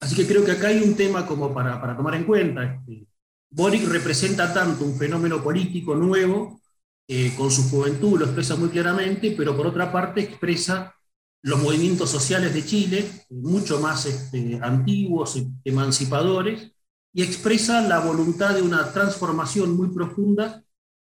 Así 0.00 0.14
que 0.16 0.26
creo 0.26 0.44
que 0.44 0.52
acá 0.52 0.68
hay 0.68 0.82
un 0.82 0.94
tema 0.94 1.26
como 1.26 1.52
para, 1.52 1.80
para 1.80 1.96
tomar 1.96 2.14
en 2.14 2.24
cuenta. 2.24 2.64
Este, 2.64 3.06
Boric 3.50 3.88
representa 3.88 4.52
tanto 4.52 4.84
un 4.84 4.96
fenómeno 4.96 5.42
político 5.42 5.94
nuevo, 5.94 6.60
eh, 7.08 7.34
con 7.36 7.50
su 7.50 7.68
juventud 7.68 8.18
lo 8.18 8.26
expresa 8.26 8.56
muy 8.56 8.68
claramente, 8.68 9.34
pero 9.36 9.56
por 9.56 9.66
otra 9.66 9.90
parte 9.90 10.20
expresa 10.20 10.94
los 11.42 11.60
movimientos 11.60 12.10
sociales 12.10 12.54
de 12.54 12.64
Chile, 12.64 13.10
mucho 13.30 13.80
más 13.80 14.06
este, 14.06 14.58
antiguos, 14.62 15.42
emancipadores, 15.64 16.72
y 17.12 17.22
expresa 17.22 17.80
la 17.82 18.00
voluntad 18.00 18.54
de 18.54 18.62
una 18.62 18.92
transformación 18.92 19.76
muy 19.76 19.88
profunda 19.88 20.62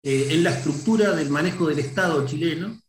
eh, 0.01 0.29
en 0.31 0.43
la 0.43 0.51
estructura 0.51 1.15
del 1.15 1.29
manejo 1.29 1.67
del 1.67 1.79
Estado 1.79 2.25
chileno, 2.25 2.79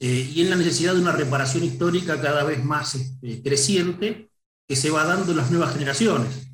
eh, 0.00 0.30
y 0.34 0.42
en 0.42 0.50
la 0.50 0.56
necesidad 0.56 0.94
de 0.94 1.00
una 1.00 1.12
reparación 1.12 1.64
histórica 1.64 2.20
cada 2.20 2.44
vez 2.44 2.64
más 2.64 2.94
este, 2.94 3.42
creciente 3.42 4.30
que 4.66 4.76
se 4.76 4.90
va 4.90 5.04
dando 5.04 5.32
en 5.32 5.38
las 5.38 5.50
nuevas 5.50 5.74
generaciones. 5.74 6.48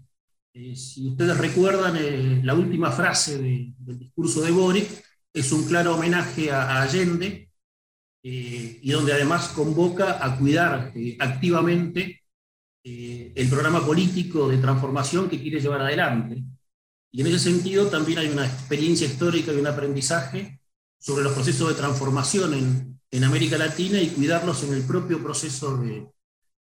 Eh, 0.52 0.74
si 0.74 1.08
ustedes 1.08 1.36
recuerdan, 1.36 2.44
la 2.44 2.54
última 2.54 2.90
frase 2.90 3.38
del 3.38 3.98
discurso 3.98 4.40
de 4.40 4.50
Boric 4.50 4.88
es 5.32 5.52
un 5.52 5.64
claro 5.64 5.94
homenaje 5.94 6.50
a, 6.50 6.82
Allende 6.82 7.48
y 8.22 8.90
donde 8.90 9.14
además 9.14 9.48
convoca 9.48 10.22
a 10.22 10.36
cuidar 10.36 10.92
activamente 11.20 12.19
el 12.82 13.48
programa 13.48 13.84
político 13.84 14.48
de 14.48 14.58
transformación 14.58 15.28
que 15.28 15.40
quiere 15.40 15.60
llevar 15.60 15.82
adelante. 15.82 16.42
Y 17.12 17.20
en 17.20 17.26
ese 17.26 17.38
sentido 17.38 17.86
también 17.88 18.18
hay 18.18 18.28
una 18.28 18.46
experiencia 18.46 19.06
histórica 19.06 19.52
y 19.52 19.56
un 19.56 19.66
aprendizaje 19.66 20.60
sobre 20.98 21.24
los 21.24 21.32
procesos 21.32 21.68
de 21.68 21.74
transformación 21.74 22.54
en, 22.54 23.00
en 23.10 23.24
América 23.24 23.58
Latina 23.58 24.00
y 24.00 24.10
cuidarlos 24.10 24.62
en 24.64 24.74
el 24.74 24.82
propio 24.82 25.22
proceso 25.22 25.76
de, 25.78 26.06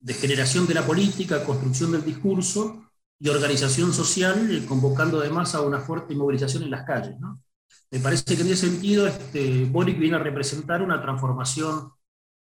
de, 0.01 0.15
generación 0.15 0.67
de 0.67 0.75
la 0.75 0.87
política, 0.87 1.45
construcción 1.45 1.93
del 1.93 2.05
discurso 2.05 2.91
y 3.19 3.29
organización 3.29 3.93
social, 3.93 4.49
eh, 4.51 4.65
convocando 4.67 5.21
además 5.21 5.55
a 5.55 5.63
una 5.63 5.81
fuerte 5.81 6.15
movilización 6.15 6.63
en 6.63 6.71
las 6.71 6.87
calles. 6.87 7.19
¿no? 7.19 7.43
Me 7.91 7.99
parece 7.99 8.37
que 8.37 8.43
en 8.43 8.49
ese 8.49 8.69
sentido 8.69 9.07
este, 9.07 9.65
Boric 9.65 9.99
viene 9.99 10.17
a 10.17 10.21
representar 10.21 10.83
una 10.83 11.03
transformación 11.03 11.93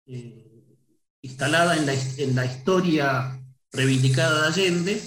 eh, 0.06 0.48
instalada 1.20 1.76
en 1.76 1.86
la, 1.86 1.92
en 1.92 2.34
la 2.34 2.46
historia 2.46 3.41
reivindicada 3.72 4.42
de 4.42 4.48
Allende, 4.48 5.02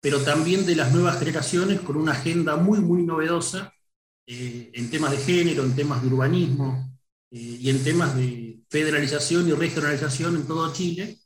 pero 0.00 0.22
también 0.22 0.64
de 0.66 0.76
las 0.76 0.92
nuevas 0.92 1.18
generaciones 1.18 1.80
con 1.80 1.96
una 1.96 2.12
agenda 2.12 2.56
muy, 2.56 2.80
muy 2.80 3.02
novedosa 3.02 3.72
eh, 4.26 4.70
en 4.74 4.90
temas 4.90 5.10
de 5.10 5.18
género, 5.18 5.64
en 5.64 5.74
temas 5.74 6.02
de 6.02 6.08
urbanismo 6.08 6.96
eh, 7.30 7.58
y 7.60 7.70
en 7.70 7.82
temas 7.82 8.16
de 8.16 8.60
federalización 8.68 9.48
y 9.48 9.52
regionalización 9.52 10.36
en 10.36 10.46
todo 10.46 10.72
Chile, 10.72 11.18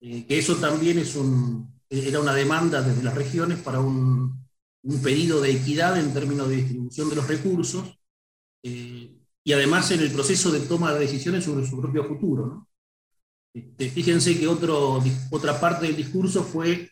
eh, 0.00 0.26
que 0.26 0.38
eso 0.38 0.56
también 0.56 0.98
es 0.98 1.16
un, 1.16 1.80
era 1.88 2.20
una 2.20 2.34
demanda 2.34 2.82
desde 2.82 3.02
las 3.02 3.14
regiones 3.14 3.58
para 3.58 3.80
un, 3.80 4.46
un 4.82 5.02
pedido 5.02 5.40
de 5.40 5.52
equidad 5.52 5.98
en 5.98 6.12
términos 6.12 6.48
de 6.48 6.56
distribución 6.56 7.08
de 7.08 7.16
los 7.16 7.28
recursos 7.28 7.98
y 8.62 9.52
además 9.52 9.90
en 9.90 10.00
el 10.00 10.10
proceso 10.10 10.50
de 10.50 10.60
toma 10.60 10.94
de 10.94 11.00
decisiones 11.00 11.44
sobre 11.44 11.66
su 11.66 11.78
propio 11.78 12.04
futuro. 12.04 12.46
¿no? 12.46 12.68
Este, 13.54 13.88
fíjense 13.88 14.38
que 14.38 14.48
otro, 14.48 15.02
otra 15.30 15.58
parte 15.60 15.86
del 15.86 15.96
discurso 15.96 16.42
fue 16.42 16.90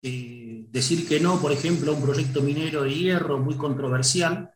decir 0.00 1.08
que 1.08 1.18
no, 1.18 1.40
por 1.40 1.50
ejemplo, 1.52 1.92
a 1.92 1.94
un 1.94 2.02
proyecto 2.02 2.42
minero 2.42 2.82
de 2.82 2.94
hierro 2.94 3.38
muy 3.38 3.56
controversial, 3.56 4.54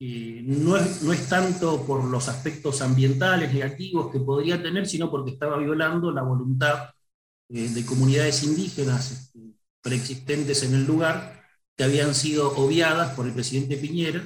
no, 0.00 0.76
es, 0.76 1.02
no 1.02 1.12
es 1.12 1.28
tanto 1.28 1.86
por 1.86 2.04
los 2.04 2.28
aspectos 2.28 2.82
ambientales 2.82 3.52
negativos 3.52 4.10
que 4.10 4.18
podría 4.20 4.62
tener, 4.62 4.86
sino 4.86 5.10
porque 5.10 5.32
estaba 5.32 5.58
violando 5.58 6.10
la 6.10 6.22
voluntad 6.22 6.90
eh, 7.48 7.68
de 7.68 7.86
comunidades 7.86 8.42
indígenas 8.42 9.12
este, 9.12 9.54
preexistentes 9.80 10.62
en 10.64 10.74
el 10.74 10.86
lugar, 10.86 11.44
que 11.76 11.84
habían 11.84 12.14
sido 12.14 12.56
obviadas 12.56 13.14
por 13.14 13.26
el 13.26 13.32
presidente 13.32 13.76
Piñera, 13.76 14.22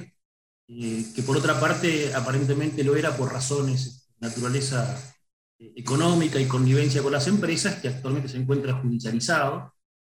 eh, 0.67 1.05
que 1.15 1.23
por 1.23 1.37
otra 1.37 1.59
parte 1.59 2.13
aparentemente 2.15 2.83
lo 2.83 2.95
era 2.95 3.15
por 3.15 3.31
razones 3.31 4.09
de 4.17 4.27
naturaleza 4.27 4.97
eh, 4.97 5.16
económica 5.59 6.39
y 6.39 6.47
connivencia 6.47 7.01
con 7.01 7.11
las 7.11 7.27
empresas, 7.27 7.81
que 7.81 7.87
actualmente 7.87 8.29
se 8.29 8.37
encuentra 8.37 8.79
judicializado 8.81 9.73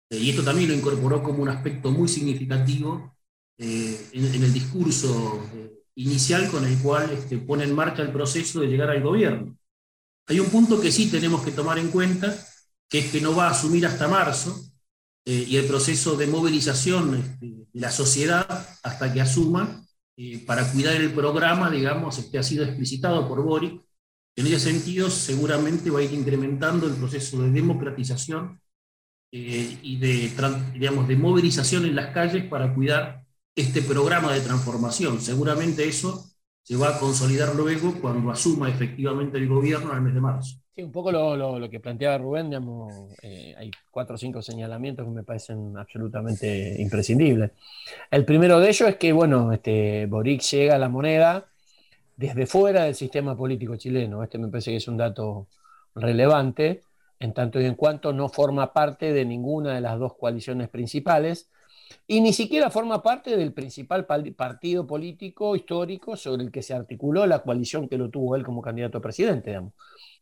eh, 0.09 0.17
y 0.17 0.29
esto 0.29 0.43
también 0.43 0.69
lo 0.69 0.75
incorporó 0.75 1.21
como 1.21 1.43
un 1.43 1.49
aspecto 1.49 1.91
muy 1.91 2.07
significativo 2.07 3.15
eh, 3.57 4.09
en, 4.13 4.43
el 4.43 4.53
discurso 4.53 5.43
eh, 5.53 5.83
inicial 5.95 6.49
con 6.49 6.65
el 6.65 6.77
cual 6.77 7.11
este, 7.11 7.37
pone 7.37 7.63
en 7.63 7.75
marcha 7.75 8.03
el 8.03 8.11
proceso 8.11 8.61
de 8.61 8.67
llegar 8.67 8.89
al 8.89 9.01
gobierno. 9.01 9.57
Hay 10.27 10.39
un 10.39 10.49
punto 10.49 10.79
que 10.79 10.91
sí 10.91 11.09
tenemos 11.09 11.43
que 11.43 11.51
tomar 11.51 11.79
en 11.79 11.89
cuenta, 11.89 12.35
que 12.89 12.99
es 12.99 13.11
que 13.11 13.21
no 13.21 13.35
va 13.35 13.47
a 13.47 13.51
asumir 13.51 13.85
hasta 13.85 14.07
marzo 14.07 14.61
y 15.25 15.57
el 15.57 15.65
proceso 15.65 16.15
de 16.15 16.25
movilización 16.25 17.15
este, 17.15 17.47
de 17.73 17.81
la 17.81 17.91
sociedad 17.91 18.47
hasta 18.81 19.13
que 19.13 19.19
asuma 19.19 19.85
para 20.45 20.69
cuidar 20.71 20.95
el 20.95 21.11
programa, 21.11 21.69
digamos, 21.69 22.17
este, 22.17 22.37
ha 22.37 22.43
sido 22.43 22.63
explicitado 22.63 23.27
por 23.27 23.41
Boric. 23.41 23.81
En 24.37 24.45
ese 24.45 24.59
sentido, 24.59 25.09
seguramente 25.09 25.89
va 25.89 25.99
a 25.99 26.03
ir 26.03 26.13
incrementando 26.13 26.85
el 26.85 26.93
proceso 26.93 27.41
de 27.41 27.49
democratización 27.49 28.61
eh, 29.31 29.79
y 29.81 29.97
de, 29.97 30.31
digamos, 30.73 31.07
de 31.07 31.15
movilización 31.15 31.85
en 31.85 31.95
las 31.95 32.13
calles 32.13 32.45
para 32.45 32.71
cuidar 32.73 33.23
este 33.55 33.81
programa 33.81 34.31
de 34.31 34.41
transformación. 34.41 35.19
Seguramente 35.19 35.87
eso 35.87 36.23
se 36.61 36.75
va 36.75 36.95
a 36.95 36.99
consolidar 36.99 37.55
luego 37.55 37.99
cuando 37.99 38.29
asuma 38.29 38.69
efectivamente 38.69 39.39
el 39.39 39.47
gobierno 39.47 39.89
en 39.89 39.97
el 39.97 40.03
mes 40.03 40.13
de 40.13 40.21
marzo. 40.21 40.57
Sí, 40.75 40.83
un 40.83 40.91
poco 40.91 41.11
lo, 41.11 41.35
lo, 41.57 41.69
que 41.71 41.79
planteaba 41.79 42.19
Rubén, 42.19 42.51
digamos, 42.51 42.93
eh, 43.23 43.55
hay 43.57 43.71
cuatro 43.89 44.13
o 44.13 44.17
cinco 44.19 44.43
señalamientos 44.43 45.03
que 45.03 45.11
me 45.11 45.23
parecen 45.23 45.75
absolutamente 45.75 46.79
imprescindibles. 46.79 47.49
El 48.11 48.23
primero 48.23 48.59
de 48.59 48.69
ellos 48.69 48.87
es 48.87 48.97
que, 48.97 49.11
bueno, 49.13 49.51
este, 49.51 50.05
Boric 50.05 50.41
llega 50.41 50.75
a 50.75 50.77
la 50.77 50.89
moneda 50.89 51.47
desde 52.17 52.47
fuera 52.47 52.83
del 52.83 52.95
sistema 52.95 53.37
político 53.37 53.77
chileno. 53.77 54.23
Este 54.23 54.37
me 54.37 54.49
parece 54.49 54.71
que 54.71 54.77
es 54.77 54.87
un 54.87 54.97
dato 54.97 55.47
relevante 55.95 56.81
en 57.19 57.33
tanto 57.33 57.61
y 57.61 57.65
en 57.65 57.75
cuanto 57.75 58.11
no 58.11 58.27
forma 58.27 58.73
parte 58.73 59.13
de 59.13 59.23
ninguna 59.25 59.75
de 59.75 59.81
las 59.81 59.97
dos 59.97 60.15
coaliciones 60.15 60.69
principales 60.69 61.49
y 62.05 62.21
ni 62.21 62.33
siquiera 62.33 62.69
forma 62.69 63.01
parte 63.01 63.37
del 63.37 63.53
principal 63.53 64.05
partido 64.05 64.85
político 64.85 65.55
histórico 65.55 66.15
sobre 66.17 66.43
el 66.43 66.51
que 66.51 66.61
se 66.61 66.73
articuló 66.73 67.25
la 67.25 67.39
coalición 67.39 67.87
que 67.87 67.97
lo 67.97 68.09
tuvo 68.09 68.35
él 68.35 68.43
como 68.43 68.61
candidato 68.61 68.97
a 68.97 69.01
presidente. 69.01 69.57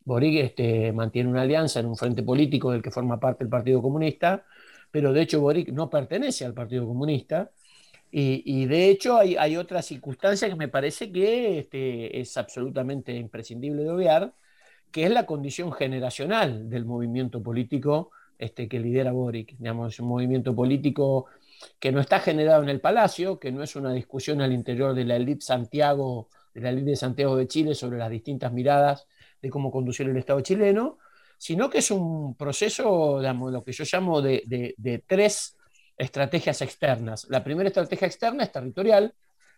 Boric 0.04 0.36
este, 0.36 0.92
mantiene 0.92 1.30
una 1.30 1.42
alianza 1.42 1.80
en 1.80 1.86
un 1.86 1.96
frente 1.96 2.22
político 2.22 2.70
del 2.70 2.82
que 2.82 2.90
forma 2.90 3.18
parte 3.18 3.44
el 3.44 3.50
Partido 3.50 3.82
Comunista, 3.82 4.44
pero 4.90 5.12
de 5.12 5.22
hecho 5.22 5.40
Boric 5.40 5.68
no 5.70 5.90
pertenece 5.90 6.44
al 6.44 6.54
Partido 6.54 6.86
Comunista. 6.86 7.50
Y, 8.18 8.64
de 8.64 8.88
hecho 8.88 9.18
hay, 9.18 9.36
hay, 9.36 9.58
otra 9.58 9.82
circunstancia 9.82 10.48
que 10.48 10.54
me 10.56 10.68
parece 10.68 11.12
que 11.12 11.58
este, 11.58 12.18
es 12.18 12.38
absolutamente 12.38 13.14
imprescindible 13.14 13.82
de 13.82 13.90
obviar, 13.90 14.34
que 14.90 15.04
es 15.04 15.10
la 15.10 15.26
condición 15.26 15.70
generacional 15.70 16.70
del 16.70 16.86
movimiento 16.86 17.42
político 17.42 18.10
este, 18.38 18.68
que 18.68 18.80
lidera 18.80 19.12
Boric. 19.12 19.58
Digamos, 19.58 20.00
un 20.00 20.08
movimiento 20.08 20.54
político 20.54 21.26
que 21.78 21.92
no 21.92 22.00
está 22.00 22.20
generado 22.20 22.62
en 22.62 22.70
el 22.70 22.80
Palacio, 22.80 23.38
que 23.38 23.52
no 23.52 23.62
es 23.62 23.76
una 23.76 23.92
discusión 23.92 24.40
al 24.40 24.54
interior 24.54 24.94
de 24.94 25.04
la 25.04 25.16
élite 25.16 25.44
Santiago, 25.44 26.30
de 26.54 26.62
la 26.62 26.70
élite 26.70 26.92
de 26.92 26.96
Santiago 26.96 27.36
de 27.36 27.48
Chile 27.48 27.74
sobre 27.74 27.98
las 27.98 28.08
distintas 28.08 28.50
miradas 28.50 29.06
de 29.42 29.50
cómo 29.50 29.70
conducir 29.70 30.08
el 30.08 30.16
Estado 30.16 30.40
chileno, 30.40 30.96
sino 31.36 31.68
que 31.68 31.78
es 31.78 31.90
un 31.90 32.34
proceso, 32.34 33.18
digamos, 33.18 33.52
lo 33.52 33.62
que 33.62 33.72
yo 33.72 33.84
llamo 33.84 34.22
de 34.22 35.04
tres 35.06 35.55
estrategias 35.96 36.60
externas. 36.62 37.26
La 37.28 37.42
primera 37.42 37.68
estrategia 37.68 38.06
externa 38.06 38.44
es 38.44 38.52
territorial, 38.52 39.14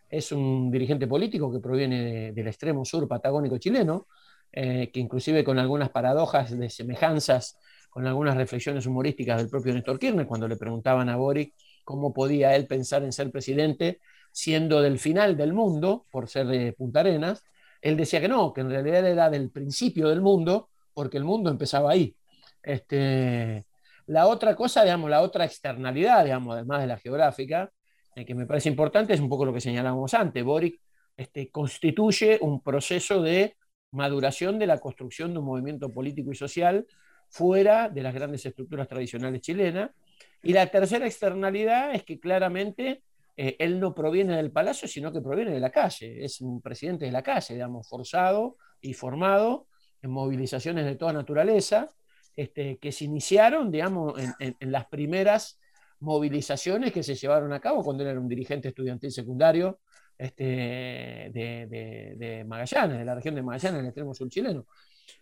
es 0.09 0.31
un 0.31 0.71
dirigente 0.71 1.07
político 1.07 1.51
que 1.51 1.59
proviene 1.59 2.31
del 2.31 2.47
extremo 2.47 2.83
sur 2.85 3.07
patagónico 3.07 3.57
chileno, 3.57 4.07
eh, 4.51 4.89
que 4.91 4.99
inclusive 4.99 5.43
con 5.43 5.59
algunas 5.59 5.89
paradojas 5.89 6.57
de 6.57 6.69
semejanzas, 6.69 7.57
con 7.89 8.07
algunas 8.07 8.35
reflexiones 8.35 8.85
humorísticas 8.85 9.37
del 9.37 9.49
propio 9.49 9.73
Néstor 9.73 9.99
Kirchner, 9.99 10.25
cuando 10.25 10.47
le 10.47 10.57
preguntaban 10.57 11.09
a 11.09 11.17
Boric 11.17 11.53
cómo 11.83 12.13
podía 12.13 12.55
él 12.55 12.65
pensar 12.67 13.03
en 13.03 13.11
ser 13.11 13.31
presidente 13.31 13.99
siendo 14.31 14.81
del 14.81 14.99
final 14.99 15.37
del 15.37 15.53
mundo, 15.53 16.05
por 16.11 16.27
ser 16.29 16.47
de 16.47 16.73
Punta 16.73 17.01
Arenas, 17.01 17.43
él 17.81 17.97
decía 17.97 18.21
que 18.21 18.27
no, 18.27 18.53
que 18.53 18.61
en 18.61 18.69
realidad 18.69 19.05
era 19.05 19.29
del 19.29 19.49
principio 19.49 20.09
del 20.09 20.21
mundo, 20.21 20.69
porque 20.93 21.17
el 21.17 21.23
mundo 21.23 21.49
empezaba 21.49 21.91
ahí. 21.91 22.15
Este, 22.61 23.65
la 24.09 24.25
otra 24.25 24.55
cosa, 24.55 24.83
digamos, 24.83 25.07
la 25.07 25.21
otra 25.21 25.45
externalidad, 25.45 26.23
digamos, 26.23 26.55
además 26.55 26.81
de 26.81 26.87
la 26.87 26.97
geográfica, 26.97 27.71
eh, 28.15 28.25
que 28.25 28.33
me 28.33 28.47
parece 28.47 28.67
importante, 28.67 29.13
es 29.13 29.19
un 29.19 29.29
poco 29.29 29.45
lo 29.45 29.53
que 29.53 29.61
señalábamos 29.61 30.15
antes. 30.15 30.43
Boric 30.43 30.81
este, 31.15 31.51
constituye 31.51 32.39
un 32.41 32.63
proceso 32.63 33.21
de 33.21 33.55
maduración 33.91 34.57
de 34.57 34.65
la 34.65 34.79
construcción 34.79 35.33
de 35.33 35.39
un 35.39 35.45
movimiento 35.45 35.93
político 35.93 36.31
y 36.31 36.35
social 36.35 36.87
fuera 37.29 37.87
de 37.87 38.01
las 38.01 38.15
grandes 38.15 38.43
estructuras 38.47 38.87
tradicionales 38.87 39.41
chilenas. 39.41 39.91
Y 40.41 40.53
la 40.53 40.65
tercera 40.65 41.05
externalidad 41.05 41.93
es 41.93 42.03
que 42.03 42.19
claramente 42.19 43.03
eh, 43.37 43.57
él 43.59 43.79
no 43.79 43.93
proviene 43.93 44.37
del 44.37 44.51
palacio, 44.51 44.87
sino 44.87 45.11
que 45.11 45.21
proviene 45.21 45.51
de 45.51 45.59
la 45.59 45.69
calle. 45.69 46.25
Es 46.25 46.41
un 46.41 46.61
presidente 46.61 47.05
de 47.05 47.11
la 47.11 47.21
calle, 47.21 47.53
digamos, 47.53 47.87
forzado 47.87 48.57
y 48.81 48.95
formado 48.95 49.67
en 50.01 50.09
movilizaciones 50.09 50.85
de 50.85 50.95
toda 50.95 51.13
naturaleza, 51.13 51.89
este, 52.39 52.77
que 52.77 52.91
se 52.91 53.05
iniciaron, 53.05 53.71
digamos, 53.71 54.13
en, 54.39 54.55
en 54.59 54.71
las 54.71 54.85
primeras 54.87 55.59
movilizaciones 55.99 56.93
que 56.93 57.03
se 57.03 57.15
llevaron 57.15 57.51
a 57.53 57.59
cabo 57.59 57.83
cuando 57.83 58.03
él 58.03 58.09
era 58.09 58.19
un 58.19 58.27
dirigente 58.27 58.69
estudiantil 58.69 59.11
secundario 59.11 59.79
este, 60.17 60.43
de, 61.33 62.43
Magallanes, 62.45 62.99
de 62.99 63.05
la 63.05 63.15
región 63.15 63.35
de 63.35 63.41
Magallanes, 63.41 63.79
en 63.79 63.79
el 63.79 63.85
extremo 63.87 64.13
sur 64.13 64.29
chileno. 64.29 64.65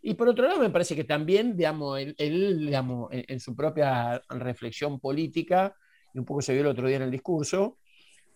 Y 0.01 0.15
por 0.15 0.27
otro 0.27 0.47
lado, 0.47 0.59
me 0.59 0.69
parece 0.69 0.95
que 0.95 1.03
también, 1.03 1.55
digamos, 1.55 1.99
él, 1.99 2.59
digamos, 2.59 3.09
en, 3.11 3.39
su 3.39 3.55
propia 3.55 4.21
reflexión 4.29 4.99
política, 4.99 5.75
y 6.13 6.19
un 6.19 6.25
poco 6.25 6.41
se 6.41 6.53
vio 6.53 6.61
el 6.61 6.67
otro 6.67 6.87
día 6.87 6.97
en 6.97 7.03
el 7.03 7.11
discurso, 7.11 7.77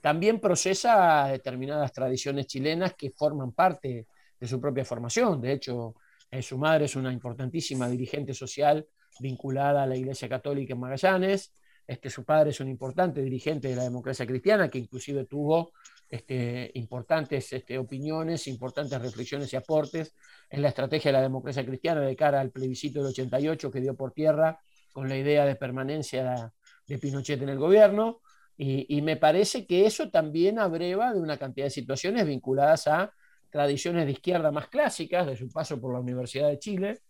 también 0.02 0.40
procesa 0.40 1.28
determinadas 1.28 1.92
tradiciones 1.92 2.48
chilenas 2.48 2.94
que 2.96 3.12
forman 3.12 3.52
parte 3.52 4.08
de 4.40 4.48
su 4.48 4.60
propia 4.60 4.86
formación. 4.86 5.42
De 5.42 5.54
hecho, 5.54 5.96
Su 6.42 6.58
madre 6.58 6.86
es 6.86 6.96
una 6.96 7.12
importantísima 7.12 7.90
dirigente 7.90 8.34
social 8.34 8.88
vinculada 9.20 9.84
a 9.84 9.86
la 9.86 9.98
Iglesia 9.98 10.30
Católica 10.30 10.74
en 10.74 10.80
Magallanes. 10.80 11.54
Este, 11.86 12.10
su 12.10 12.24
padre 12.24 12.52
es 12.52 12.60
un 12.62 12.70
importante 12.70 13.22
dirigente 13.22 13.68
de 13.68 13.76
la 13.76 13.84
democracia 13.84 14.26
cristiana 14.26 14.70
que 14.70 14.80
inclusive 14.80 15.26
tuvo 15.26 15.74
este, 16.08 16.72
importantes 16.76 17.52
este, 17.52 17.78
opiniones, 17.78 18.48
importantes 18.48 19.02
reflexiones 19.02 19.52
y 19.52 19.58
aportes 19.58 20.16
en 20.50 20.62
la 20.62 20.70
estrategia 20.70 21.10
de 21.10 21.18
la 21.18 21.22
democracia 21.22 21.66
cristiana 21.66 22.02
de 22.02 22.16
cara 22.16 22.40
al 22.40 22.52
plebiscito 22.52 23.00
del 23.00 23.10
88 23.10 23.72
que 23.72 23.82
dio 23.82 23.96
por 23.96 24.14
tierra 24.14 24.60
con 24.94 25.10
la 25.10 25.18
idea 25.18 25.46
de 25.46 25.56
permanencia 25.56 26.54
de 26.88 26.98
Pinochet 26.98 27.42
en 27.42 27.50
el 27.50 27.58
gobierno. 27.58 28.22
Y, 28.58 29.02
me 29.02 29.18
parece 29.18 29.66
que 29.66 29.88
eso 29.88 30.12
también 30.12 30.60
abreva 30.60 31.14
de 31.14 31.20
una 31.20 31.38
cantidad 31.38 31.66
de 31.66 31.72
situaciones 31.72 32.28
vinculadas 32.28 32.86
a 32.88 33.12
tradiciones 33.52 34.06
de 34.06 34.14
izquierda 34.14 34.52
más 34.52 34.68
clásicas, 34.70 35.28
de 35.28 35.36
su 35.36 35.50
paso 35.50 35.80
por 35.80 35.94
la 35.94 36.00
Universidad 36.00 36.50
de 36.50 36.60
Chile. 36.60 37.02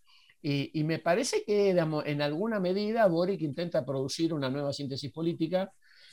Y, 0.41 0.84
me 0.84 0.97
parece 0.97 1.43
que 1.45 1.69
en 1.69 2.21
alguna 2.21 2.60
medida 2.60 3.06
Boric 3.06 3.41
intenta 3.41 3.86
producir 3.86 4.34
una 4.34 4.49
nueva 4.49 4.73
síntesis 4.73 5.12
política 5.12 5.71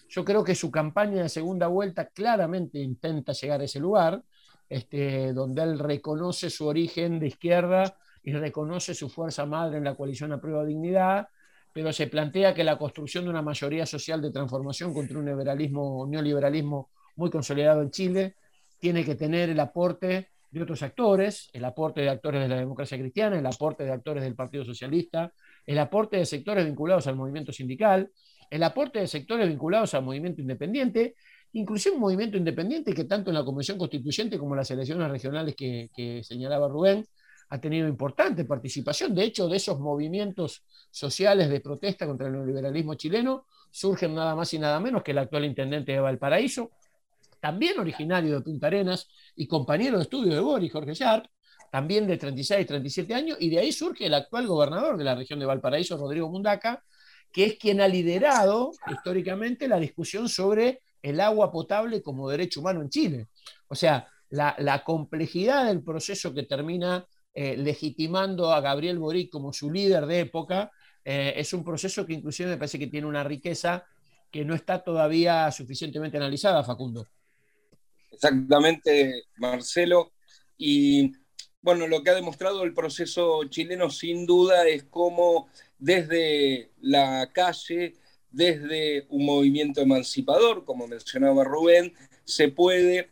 yo 0.09 0.25
creo 0.25 0.43
que 0.43 0.55
su 0.55 0.71
campaña 0.71 1.23
de 1.23 1.29
segunda 1.29 1.67
vuelta 1.67 2.07
claramente 2.09 2.79
intenta 2.79 3.33
llegar 3.33 3.61
a 3.61 3.65
ese 3.65 3.79
lugar, 3.79 4.23
este, 4.69 5.33
donde 5.33 5.63
él 5.63 5.79
reconoce 5.79 6.51
su 6.51 6.67
origen 6.67 7.19
de 7.19 7.29
izquierda 7.29 7.97
y 8.23 8.33
reconoce 8.33 8.95
su 8.95 9.09
fuerza 9.11 9.45
madre 9.47 9.79
en 9.79 9.85
la 9.85 9.95
coalición 9.95 10.33
a 10.33 10.41
prueba 10.41 10.63
de 10.63 10.69
dignidad, 10.69 11.29
pero 11.73 11.93
se 11.93 12.07
plantea 12.07 12.55
que 12.55 12.65
la 12.65 12.79
construcción 12.79 13.25
de 13.25 13.31
una 13.31 13.43
mayoría 13.43 13.85
social 13.85 14.23
de 14.23 14.31
transformación 14.31 14.95
contra 14.95 15.19
un 15.19 15.27
liberalismo, 15.27 16.07
neoliberalismo 16.09 16.91
muy 17.17 17.31
consolidado 17.31 17.83
en 17.83 17.91
Chile 17.91 18.37
tiene 18.79 19.05
que 19.05 19.15
tener 19.15 19.51
el 19.51 19.61
aporte 19.61 20.29
de 20.51 20.63
otros 20.63 20.83
actores, 20.83 21.51
el 21.53 21.65
aporte 21.65 22.01
de 22.01 22.09
actores 22.09 22.41
de 22.41 22.49
la 22.49 22.57
democracia 22.57 22.99
cristiana, 22.99 23.39
el 23.39 23.47
aporte 23.47 23.85
de 23.85 23.93
actores 23.93 24.23
del 24.23 24.35
Partido 24.35 24.65
Socialista, 24.65 25.33
el 25.67 25.79
aporte 25.79 26.17
de 26.17 26.27
sectores 26.27 26.65
vinculados 26.65 27.07
al 27.07 27.17
movimiento 27.17 27.53
sindical, 27.53 28.11
el 28.51 28.63
aporte 28.63 29.01
de 29.01 29.07
sectores 29.07 29.47
vinculados 29.47 29.93
al 29.95 30.05
movimiento 30.05 30.41
independiente, 30.41 31.15
inclusive 31.53 31.95
un 31.95 32.01
movimiento 32.01 32.37
independiente 32.37 32.95
que 32.95 33.05
tanto 33.05 33.31
en 33.31 33.35
la 33.35 33.45
Convención 33.45 33.77
Constituyente 33.77 34.39
como 34.39 34.55
en 34.55 34.59
las 34.59 34.71
elecciones 34.71 35.11
regionales 35.11 35.55
que, 35.55 36.23
señalaba 36.25 36.69
Rubén, 36.69 37.05
ha 37.51 37.61
tenido 37.61 37.89
importante 37.89 38.45
participación. 38.45 39.15
De 39.15 39.25
hecho, 39.25 39.49
de 39.49 39.57
esos 39.57 39.79
movimientos 39.81 40.65
sociales 40.91 41.49
de 41.49 41.61
protesta 41.61 42.07
contra 42.07 42.27
el 42.27 42.35
neoliberalismo 42.35 42.95
chileno 42.95 43.47
surgen 43.71 44.15
nada 44.15 44.35
más 44.35 44.53
y 44.55 44.59
nada 44.59 44.81
menos 44.81 45.03
que 45.03 45.13
el 45.13 45.19
actual 45.19 45.45
intendente 45.45 45.93
de 45.93 46.01
Valparaíso, 46.01 46.71
también 47.41 47.79
originario 47.79 48.35
de 48.35 48.41
Punta 48.41 48.67
Arenas 48.67 49.09
y 49.37 49.47
compañero 49.47 49.97
de 49.97 50.03
estudio 50.03 50.35
de 50.35 50.41
Boris, 50.41 50.73
Jorge 50.73 50.95
Sharp, 50.95 51.27
también 51.71 52.07
de 52.07 52.17
36, 52.17 52.67
37 52.67 53.15
años, 53.15 53.37
y 53.41 53.51
de 53.51 53.59
ahí 53.59 53.73
surge 53.73 54.07
el 54.07 54.15
actual 54.15 54.47
gobernador 54.47 54.97
de 54.97 55.05
la 55.05 55.15
región 55.15 55.39
de 55.39 55.47
Valparaíso, 55.47 55.97
Rodrigo 55.97 56.29
Mundaca, 56.29 56.83
que 57.33 57.45
es 57.45 57.59
quien 57.59 57.81
ha 57.81 57.89
liderado 57.89 58.73
históricamente 58.91 59.69
la 59.69 59.79
discusión 59.79 60.29
sobre 60.29 60.81
el 61.03 61.21
agua 61.21 61.53
potable 61.53 62.03
como 62.03 62.29
derecho 62.29 62.61
humano 62.61 62.81
en 62.83 62.89
Chile. 62.89 63.29
O 63.69 63.75
sea, 63.75 64.09
la, 64.31 64.83
complejidad 64.85 65.67
del 65.67 65.83
proceso 65.83 66.35
que 66.35 66.43
termina 66.43 67.07
eh, 67.35 67.57
legitimando 67.57 68.53
a 68.53 68.61
Gabriel 68.61 68.99
Boric 68.99 69.31
como 69.31 69.53
su 69.53 69.71
líder 69.71 70.07
de 70.07 70.21
época 70.21 70.71
eh, 71.05 71.35
es 71.37 71.53
un 71.53 71.65
proceso 71.65 72.05
que 72.05 72.15
inclusive 72.15 72.51
me 72.51 72.57
parece 72.57 72.79
que 72.79 72.89
tiene 72.89 73.07
una 73.07 73.25
riqueza 73.25 73.85
que 74.31 74.45
no 74.45 74.55
está 74.55 74.83
todavía 74.83 75.51
suficientemente 75.51 76.17
analizada, 76.17 76.65
Facundo. 76.65 77.07
Exactamente, 78.11 79.25
Marcelo. 79.37 80.13
Y 80.57 81.13
bueno, 81.61 81.87
lo 81.87 82.03
que 82.03 82.11
ha 82.11 82.15
demostrado 82.15 82.65
el 82.65 82.75
proceso 82.75 83.45
chileno 83.45 83.91
sin 83.91 84.27
duda 84.27 84.67
es 84.67 84.85
cómo 84.85 85.49
desde 85.79 86.71
la 86.81 87.31
calle, 87.33 87.95
desde 88.31 89.07
un 89.11 89.25
movimiento 89.25 89.81
emancipador, 89.81 90.65
como 90.65 90.87
mencionaba 90.87 91.45
Rubén, 91.45 91.93
se 92.25 92.49
puede 92.49 93.11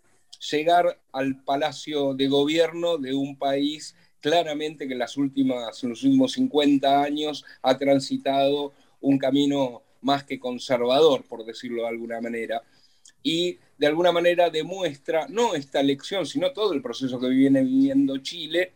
llegar 0.50 1.00
al 1.12 1.42
palacio 1.44 2.14
de 2.14 2.28
gobierno 2.28 2.98
de 2.98 3.14
un 3.14 3.38
país 3.38 3.94
claramente 4.20 4.86
que 4.86 4.92
en, 4.94 4.98
las 4.98 5.16
últimas, 5.16 5.82
en 5.82 5.90
los 5.90 6.02
últimos 6.02 6.32
50 6.32 7.02
años 7.02 7.44
ha 7.62 7.78
transitado 7.78 8.72
un 9.00 9.18
camino 9.18 9.82
más 10.00 10.24
que 10.24 10.38
conservador, 10.38 11.24
por 11.24 11.44
decirlo 11.44 11.82
de 11.82 11.88
alguna 11.88 12.20
manera. 12.20 12.62
Y 13.26 13.58
de 13.76 13.88
alguna 13.88 14.12
manera 14.12 14.50
demuestra 14.50 15.26
no 15.28 15.56
esta 15.56 15.80
elección, 15.80 16.24
sino 16.26 16.52
todo 16.52 16.72
el 16.72 16.80
proceso 16.80 17.18
que 17.18 17.26
viene 17.26 17.60
viviendo 17.60 18.18
Chile 18.18 18.70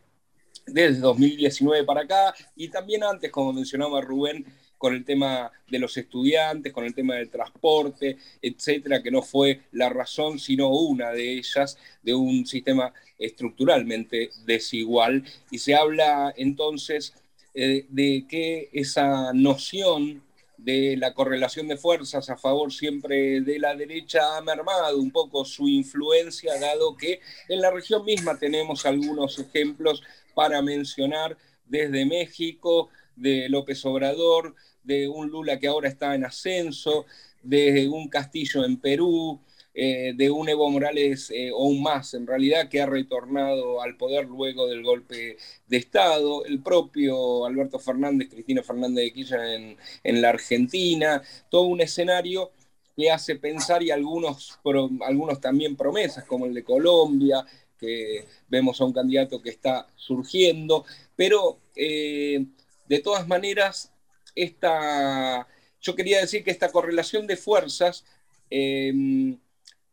desde 0.66 0.98
2019 0.98 1.84
para 1.84 2.00
acá 2.00 2.34
y 2.56 2.66
también 2.66 3.04
antes, 3.04 3.30
como 3.30 3.52
mencionaba 3.52 4.00
Rubén, 4.00 4.44
con 4.76 4.92
el 4.92 5.04
tema 5.04 5.52
de 5.68 5.78
los 5.78 5.96
estudiantes, 5.96 6.72
con 6.72 6.84
el 6.84 6.96
tema 6.96 7.14
del 7.14 7.30
transporte, 7.30 8.16
etcétera, 8.42 9.00
que 9.00 9.12
no 9.12 9.22
fue 9.22 9.60
la 9.70 9.88
razón, 9.88 10.40
sino 10.40 10.68
una 10.70 11.12
de 11.12 11.34
ellas 11.34 11.78
de 12.02 12.14
un 12.14 12.44
sistema 12.44 12.92
estructuralmente 13.20 14.30
desigual. 14.44 15.22
Y 15.52 15.58
se 15.58 15.76
habla 15.76 16.34
entonces 16.36 17.14
eh, 17.54 17.86
de 17.88 18.26
que 18.28 18.68
esa 18.72 19.32
noción 19.32 20.24
de 20.64 20.96
la 20.96 21.14
correlación 21.14 21.68
de 21.68 21.76
fuerzas 21.76 22.28
a 22.28 22.36
favor 22.36 22.72
siempre 22.72 23.40
de 23.40 23.58
la 23.58 23.74
derecha 23.74 24.36
ha 24.36 24.42
mermado 24.42 24.98
un 24.98 25.10
poco 25.10 25.44
su 25.44 25.68
influencia, 25.68 26.58
dado 26.60 26.96
que 26.96 27.20
en 27.48 27.60
la 27.60 27.70
región 27.70 28.04
misma 28.04 28.38
tenemos 28.38 28.84
algunos 28.84 29.38
ejemplos 29.38 30.02
para 30.34 30.60
mencionar 30.60 31.36
desde 31.66 32.04
México, 32.04 32.90
de 33.16 33.48
López 33.48 33.84
Obrador, 33.84 34.54
de 34.82 35.08
un 35.08 35.30
Lula 35.30 35.58
que 35.58 35.68
ahora 35.68 35.88
está 35.88 36.14
en 36.14 36.24
ascenso, 36.24 37.06
de 37.42 37.88
un 37.88 38.08
Castillo 38.08 38.64
en 38.64 38.78
Perú, 38.78 39.40
eh, 39.74 40.12
de 40.16 40.30
un 40.30 40.48
Evo 40.48 40.68
Morales 40.70 41.30
eh, 41.30 41.50
o 41.52 41.64
un 41.64 41.82
más 41.82 42.14
en 42.14 42.26
realidad 42.26 42.68
que 42.68 42.80
ha 42.80 42.86
retornado 42.86 43.80
al 43.82 43.96
poder 43.96 44.26
luego 44.26 44.66
del 44.66 44.82
golpe 44.82 45.36
de 45.66 45.76
Estado, 45.76 46.44
el 46.44 46.62
propio 46.62 47.46
Alberto 47.46 47.78
Fernández, 47.78 48.28
Cristina 48.30 48.62
Fernández 48.62 49.04
de 49.04 49.12
Kirchner 49.12 49.40
en, 49.40 49.76
en 50.02 50.22
la 50.22 50.30
Argentina, 50.30 51.22
todo 51.48 51.62
un 51.62 51.80
escenario 51.80 52.50
que 52.96 53.10
hace 53.10 53.36
pensar 53.36 53.82
y 53.82 53.90
algunos, 53.90 54.58
algunos 55.02 55.40
también 55.40 55.76
promesas 55.76 56.24
como 56.24 56.46
el 56.46 56.54
de 56.54 56.64
Colombia, 56.64 57.44
que 57.78 58.26
vemos 58.48 58.80
a 58.80 58.84
un 58.84 58.92
candidato 58.92 59.40
que 59.40 59.50
está 59.50 59.86
surgiendo, 59.96 60.84
pero 61.16 61.58
eh, 61.74 62.44
de 62.88 62.98
todas 63.00 63.26
maneras, 63.26 63.92
esta, 64.34 65.46
yo 65.80 65.94
quería 65.94 66.20
decir 66.20 66.44
que 66.44 66.50
esta 66.50 66.70
correlación 66.70 67.26
de 67.26 67.36
fuerzas 67.36 68.04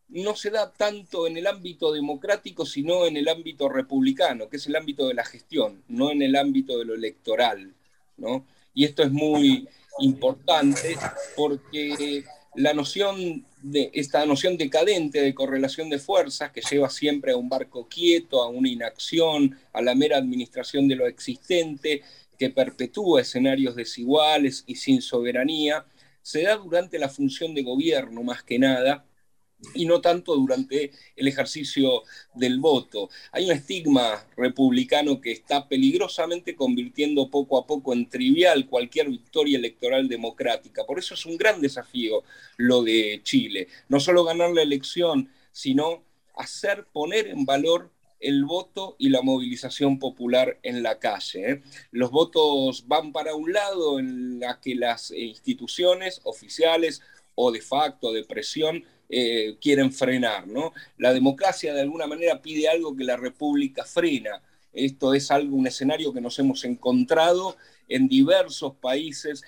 no 0.10 0.36
se 0.36 0.50
da 0.50 0.72
tanto 0.72 1.28
en 1.28 1.38
el 1.38 1.48
ámbito 1.48 1.92
democrático, 1.92 2.66
sino 2.66 3.06
en 3.06 3.18
el 3.18 3.28
ámbito 3.28 3.68
republicano, 3.70 4.50
que 4.50 4.58
es 4.58 4.68
el 4.68 4.76
ámbito 4.76 5.08
de 5.08 5.14
la 5.14 5.26
gestión, 5.26 5.84
no 5.88 6.12
en 6.12 6.22
el 6.22 6.36
ámbito 6.36 6.78
de 6.78 6.86
lo 6.86 6.96
electoral. 6.96 7.74
¿no? 8.18 8.46
Y 8.74 8.86
esto 8.86 9.04
es 9.04 9.12
muy 9.12 9.68
importante 10.00 10.98
porque 11.36 12.24
la 12.56 12.74
noción 12.74 13.46
de 13.62 13.92
esta 13.94 14.26
noción 14.26 14.58
decadente 14.58 15.22
de 15.22 15.34
correlación 15.34 15.90
de 15.90 16.00
fuerzas 16.00 16.52
que 16.52 16.62
lleva 16.62 16.90
siempre 16.90 17.32
a 17.32 17.38
un 17.38 17.50
barco 17.50 17.88
quieto, 17.88 18.42
a 18.42 18.48
una 18.48 18.70
inacción, 18.70 19.58
a 19.74 19.82
la 19.82 19.96
mera 19.96 20.18
administración 20.18 20.88
de 20.88 20.96
lo 20.96 21.08
existente, 21.08 22.02
que 22.38 22.50
perpetúa 22.50 23.22
escenarios 23.22 23.76
desiguales 23.76 24.64
y 24.68 24.76
sin 24.76 25.02
soberanía, 25.02 25.86
se 26.22 26.44
da 26.44 26.56
durante 26.56 27.00
la 27.00 27.10
función 27.10 27.54
de 27.56 27.64
gobierno 27.64 28.22
más 28.24 28.44
que 28.44 28.60
nada, 28.60 29.06
y 29.74 29.86
no 29.86 30.02
tanto 30.02 30.36
durante 30.36 30.92
el 31.16 31.28
ejercicio 31.28 32.04
del 32.34 32.60
voto. 32.60 33.10
Hay 33.32 33.46
un 33.46 33.52
estigma 33.52 34.26
republicano 34.36 35.20
que 35.20 35.32
está 35.32 35.68
peligrosamente 35.68 36.56
convirtiendo 36.56 37.30
poco 37.30 37.58
a 37.58 37.66
poco 37.66 37.94
en 37.94 38.10
trivial 38.10 38.68
cualquier 38.68 39.10
victoria 39.10 39.58
electoral 39.58 40.08
democrática. 40.08 40.86
Por 40.86 41.00
eso 41.00 41.16
es 41.16 41.26
un 41.26 41.38
gran 41.38 41.62
desafío 41.62 42.24
lo 42.58 42.84
de 42.84 43.22
Chile. 43.24 43.68
No 43.90 44.00
solo 44.00 44.24
ganar 44.24 44.52
la 44.52 44.62
elección, 44.62 45.30
sino 45.52 46.04
hacer 46.36 46.86
poner 46.92 47.28
en 47.28 47.46
valor 47.46 47.92
el 48.20 48.46
voto 48.46 48.96
y 48.98 49.10
la 49.10 49.22
movilización 49.22 50.00
popular 50.00 50.58
en 50.64 50.84
la 50.84 51.00
calle. 51.00 51.52
¿eh? 51.52 51.62
Los 51.92 52.12
votos 52.12 52.88
van 52.88 53.12
para 53.12 53.36
un 53.36 53.54
lado 53.54 54.00
en 54.00 54.40
la 54.40 54.60
que 54.60 54.76
las 54.76 55.12
instituciones 55.12 56.22
oficiales 56.24 57.02
o 57.36 57.52
de 57.52 57.62
facto 57.62 58.12
de 58.12 58.24
presión 58.24 58.84
eh, 59.10 59.58
quieren 59.62 59.92
frenar. 59.92 60.48
¿no? 60.48 60.74
La 60.98 61.14
democracia 61.14 61.74
de 61.74 61.82
alguna 61.82 62.08
manera 62.08 62.42
pide 62.42 62.68
algo 62.68 62.96
que 62.96 63.04
la 63.04 63.18
república 63.18 63.84
frena. 63.84 64.42
Esto 64.74 65.14
es 65.14 65.32
algo, 65.32 65.56
un 65.56 65.68
escenario 65.68 66.14
que 66.14 66.22
nos 66.22 66.38
hemos 66.40 66.64
encontrado 66.64 67.58
en 67.88 68.08
diversos 68.08 68.76
países 68.76 69.44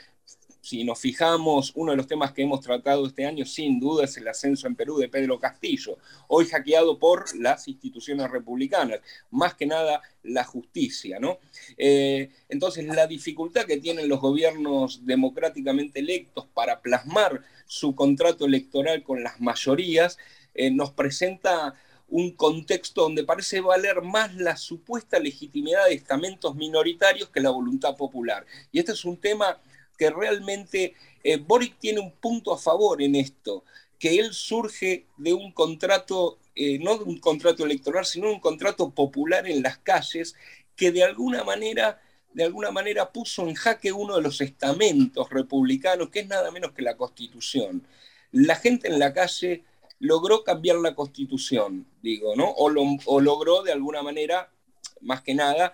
si 0.62 0.84
nos 0.84 1.00
fijamos, 1.00 1.72
uno 1.76 1.92
de 1.92 1.98
los 1.98 2.08
temas 2.08 2.34
que 2.34 2.42
hemos 2.42 2.62
tratado 2.62 3.08
este 3.08 3.26
año, 3.26 3.46
sin 3.46 3.80
duda, 3.80 4.06
es 4.06 4.18
el 4.18 4.28
ascenso 4.28 4.68
en 4.68 4.76
Perú 4.76 4.98
de 4.98 5.08
Pedro 5.08 5.40
Castillo, 5.40 5.98
hoy 6.28 6.46
hackeado 6.46 7.00
por 7.00 7.36
las 7.38 7.68
instituciones 7.68 8.30
republicanas, 8.30 9.00
más 9.32 9.54
que 9.54 9.66
nada 9.66 10.02
la 10.24 10.44
justicia, 10.44 11.20
¿no? 11.20 11.40
Eh, 11.78 12.30
entonces, 12.50 12.86
la 12.86 13.08
dificultad 13.08 13.66
que 13.66 13.78
tienen 13.78 14.10
los 14.10 14.20
gobiernos 14.20 15.06
democráticamente 15.06 16.00
electos 16.00 16.46
para 16.54 16.82
plasmar 16.82 17.42
su 17.66 17.96
contrato 17.96 18.46
electoral 18.46 19.04
con 19.04 19.24
las 19.24 19.40
mayorías, 19.40 20.18
eh, 20.54 20.72
nos 20.72 20.92
presenta 20.92 21.76
un 22.10 22.32
contexto 22.32 23.04
donde 23.04 23.24
parece 23.24 23.62
valer 23.62 24.02
más 24.02 24.34
la 24.36 24.58
supuesta 24.58 25.20
legitimidad 25.20 25.86
de 25.86 25.94
estamentos 25.94 26.56
minoritarios 26.56 27.30
que 27.30 27.40
la 27.40 27.52
voluntad 27.52 27.96
popular. 27.96 28.46
Y 28.72 28.80
este 28.80 28.94
es 28.94 29.06
un 29.06 29.18
tema 29.18 29.60
que 30.00 30.10
realmente 30.10 30.96
eh, 31.24 31.38
Boric 31.38 31.78
tiene 31.78 32.00
un 32.00 32.14
punto 32.14 32.54
a 32.54 32.58
favor 32.58 33.02
en 33.02 33.16
esto, 33.16 33.66
que 34.00 34.18
él 34.18 34.34
surge 34.34 35.06
de 35.18 35.34
un 35.34 35.52
contrato, 35.52 36.40
eh, 36.56 36.80
no 36.80 36.98
de 36.98 37.04
un 37.04 37.20
contrato 37.20 37.66
electoral, 37.66 38.06
sino 38.06 38.28
de 38.28 38.34
un 38.36 38.40
contrato 38.40 38.90
popular 38.92 39.46
en 39.48 39.62
las 39.62 39.78
calles, 39.78 40.36
que 40.78 40.94
de 40.94 41.04
alguna 41.04 41.44
manera 41.44 42.02
de 42.32 42.44
alguna 42.44 42.70
manera 42.70 43.12
puso 43.12 43.48
en 43.48 43.56
jaque 43.56 43.92
uno 43.92 44.16
de 44.16 44.22
los 44.22 44.40
estamentos 44.40 45.30
republicanos, 45.32 46.10
que 46.10 46.20
es 46.20 46.28
nada 46.28 46.52
menos 46.52 46.74
que 46.74 46.84
la 46.84 46.96
Constitución. 46.96 47.84
La 48.32 48.56
gente 48.56 48.88
en 48.88 49.00
la 49.00 49.14
calle 49.14 49.64
logró 50.00 50.44
cambiar 50.44 50.78
la 50.78 50.94
Constitución, 50.94 51.88
digo, 52.04 52.36
¿no? 52.36 52.48
O, 52.52 52.72
o 53.06 53.20
logró 53.20 53.64
de 53.64 53.72
alguna 53.72 54.04
manera, 54.04 54.52
más 55.02 55.22
que 55.24 55.34
nada, 55.34 55.74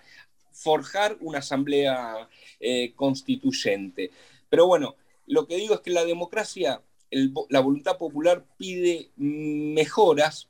forjar 0.55 1.17
una 1.19 1.39
asamblea 1.39 2.29
eh, 2.59 2.93
constituyente. 2.95 4.11
Pero 4.49 4.67
bueno, 4.67 4.95
lo 5.27 5.47
que 5.47 5.57
digo 5.57 5.75
es 5.75 5.81
que 5.81 5.91
la 5.91 6.05
democracia, 6.05 6.81
la 7.49 7.59
voluntad 7.59 7.97
popular 7.97 8.45
pide 8.57 9.11
mejoras 9.17 10.47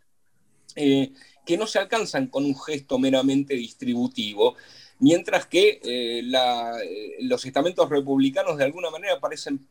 eh, 0.75 1.11
que 1.45 1.57
no 1.57 1.67
se 1.67 1.79
alcanzan 1.79 2.27
con 2.27 2.45
un 2.45 2.57
gesto 2.57 2.99
meramente 2.99 3.55
distributivo, 3.55 4.55
mientras 4.99 5.45
que 5.45 5.79
eh, 5.83 6.21
los 7.21 7.45
estamentos 7.45 7.89
republicanos 7.89 8.57
de 8.57 8.63
alguna 8.63 8.89
manera 8.89 9.19
parecen 9.19 9.67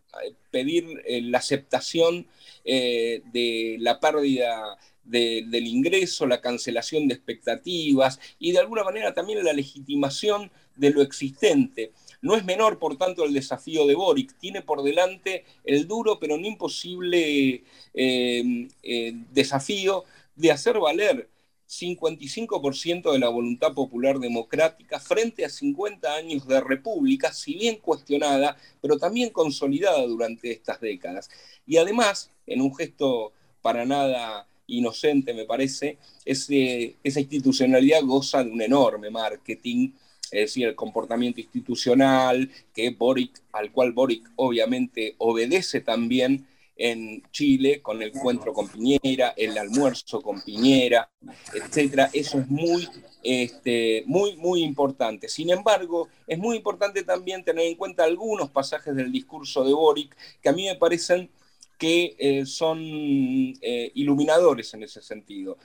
pedir 0.51 1.03
la 1.07 1.39
aceptación 1.39 2.27
de 2.65 3.77
la 3.81 4.01
pérdida 4.01 4.79
del 5.05 5.67
ingreso, 5.67 6.27
la 6.27 6.41
cancelación 6.41 7.09
de 7.09 7.15
expectativas 7.15 8.19
y 8.39 8.53
de 8.53 8.59
alguna 8.59 8.85
manera 8.85 9.13
también 9.13 9.45
la 9.45 9.53
legitimación 9.53 10.51
de 10.77 10.91
lo 10.91 11.03
existente. 11.03 11.93
No 12.23 12.37
es 12.37 12.45
menor, 12.45 12.79
por 12.79 12.97
tanto, 12.97 13.25
el 13.25 13.35
desafío 13.35 13.87
de 13.87 13.95
Boric. 13.95 14.37
Tiene 14.39 14.63
por 14.63 14.83
delante 14.83 15.45
el 15.65 15.87
duro 15.87 16.19
pero 16.19 16.39
no 16.39 16.47
imposible 16.47 17.65
eh, 17.93 18.69
eh, 18.83 19.13
desafío 19.31 20.05
de 20.35 20.51
hacer 20.51 20.79
valer 20.79 21.29
55% 21.69 23.13
de 23.13 23.19
la 23.19 23.29
voluntad 23.29 23.73
popular 23.73 24.19
democrática 24.19 25.01
frente 25.01 25.45
a 25.45 25.49
50 25.49 26.15
años 26.15 26.47
de 26.47 26.61
república, 26.61 27.33
si 27.33 27.55
bien 27.55 27.77
cuestionada, 27.77 28.57
pero 28.81 28.99
también 28.99 29.31
consolidada 29.31 30.07
durante 30.07 30.51
estas 30.53 30.81
décadas. 30.81 31.31
Y 31.67 31.79
además, 31.79 32.31
en 32.47 32.61
un 32.61 32.75
gesto 32.75 33.33
para 33.63 33.85
nada 33.85 34.47
inocente, 34.67 35.35
me 35.35 35.45
parece, 35.45 35.99
esa 36.25 37.21
institucionalidad 37.21 38.03
goza 38.03 38.45
de 38.45 38.51
un 38.51 38.63
enorme 38.63 39.11
marketing, 39.11 39.91
es 40.31 40.41
decir, 40.41 40.67
el 40.67 40.75
comportamiento 40.75 41.41
institucional 41.41 42.51
que 42.75 42.91
Boric, 42.91 43.43
al 43.53 43.71
cual 43.73 43.93
Boric 43.93 44.31
obviamente 44.37 45.15
obedece 45.19 45.81
también 45.81 46.47
en 46.77 47.23
Chile 47.31 47.81
con 47.81 48.03
el 48.03 48.09
encuentro 48.15 48.53
con 48.53 48.69
Piñera, 48.69 49.35
el 49.37 49.57
almuerzo 49.57 50.21
con 50.21 50.43
Piñera, 50.43 51.11
etcétera. 51.53 52.11
Eso 52.13 52.41
es 52.41 52.49
muy, 52.49 52.89
este, 53.23 54.03
muy, 54.07 54.37
muy 54.37 54.63
importante. 54.63 55.29
Sin 55.29 55.51
embargo, 55.51 56.09
es 56.27 56.39
muy 56.39 56.57
importante 56.57 57.03
también 57.05 57.45
tener 57.45 57.67
en 57.67 57.77
cuenta 57.77 58.05
algunos 58.05 58.51
pasajes 58.51 58.95
del 58.95 59.13
discurso 59.13 59.65
de 59.65 59.73
Boric 59.73 60.17
que 60.43 60.49
a 60.49 60.53
mí 60.53 60.67
me 60.67 60.77
parecen 60.77 61.31
que 61.79 62.17
eh, 62.19 62.47
son 62.47 62.79
eh, 62.81 63.91
iluminadores 63.95 64.75
en 64.75 64.83
ese 64.83 65.03
sentido. 65.03 65.59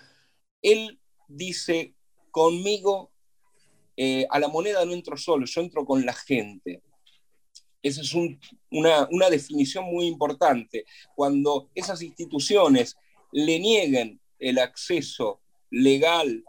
Él 0.62 1.00
dice, 1.28 1.94
conmigo 2.32 3.12
eh, 3.96 4.26
a 4.30 4.40
la 4.40 4.48
moneda 4.48 4.86
no 4.86 4.94
entro 4.94 5.18
solo, 5.18 5.46
yo 5.46 5.62
entro 5.62 5.86
con 5.86 6.06
la 6.06 6.14
gente. 6.14 6.82
Esa 7.82 8.02
es 8.02 8.14
una, 8.14 9.08
una, 9.12 9.30
definición 9.30 9.86
muy 9.86 10.08
importante. 10.08 10.86
Cuando 11.16 11.70
esas 11.74 12.02
instituciones 12.02 12.98
le 13.32 13.60
nieguen 13.60 14.20
el 14.38 14.60
acceso 14.60 15.40
legal 15.70 16.44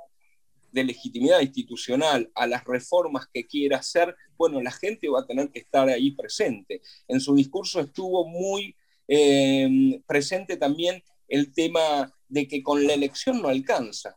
de 0.73 0.85
legitimidad 0.85 1.41
institucional 1.41 2.31
a 2.35 2.47
las 2.47 2.65
reformas 2.65 3.27
que 3.33 3.47
quiera 3.47 3.79
hacer, 3.79 4.15
bueno, 4.37 4.61
la 4.61 4.71
gente 4.71 5.09
va 5.09 5.21
a 5.21 5.27
tener 5.27 5.51
que 5.51 5.61
estar 5.61 5.89
ahí 5.89 6.13
presente. 6.13 6.81
En 7.09 7.21
su 7.21 7.35
discurso 7.35 7.81
estuvo 7.81 8.27
muy 8.27 8.75
Em, 9.13 10.01
presente 10.07 10.57
también 10.57 11.03
el 11.27 11.53
tema 11.53 12.15
de 12.29 12.47
que 12.47 12.63
con 12.63 12.87
la 12.87 12.95
elección 12.95 13.43
no 13.43 13.49
alcanza. 13.49 14.17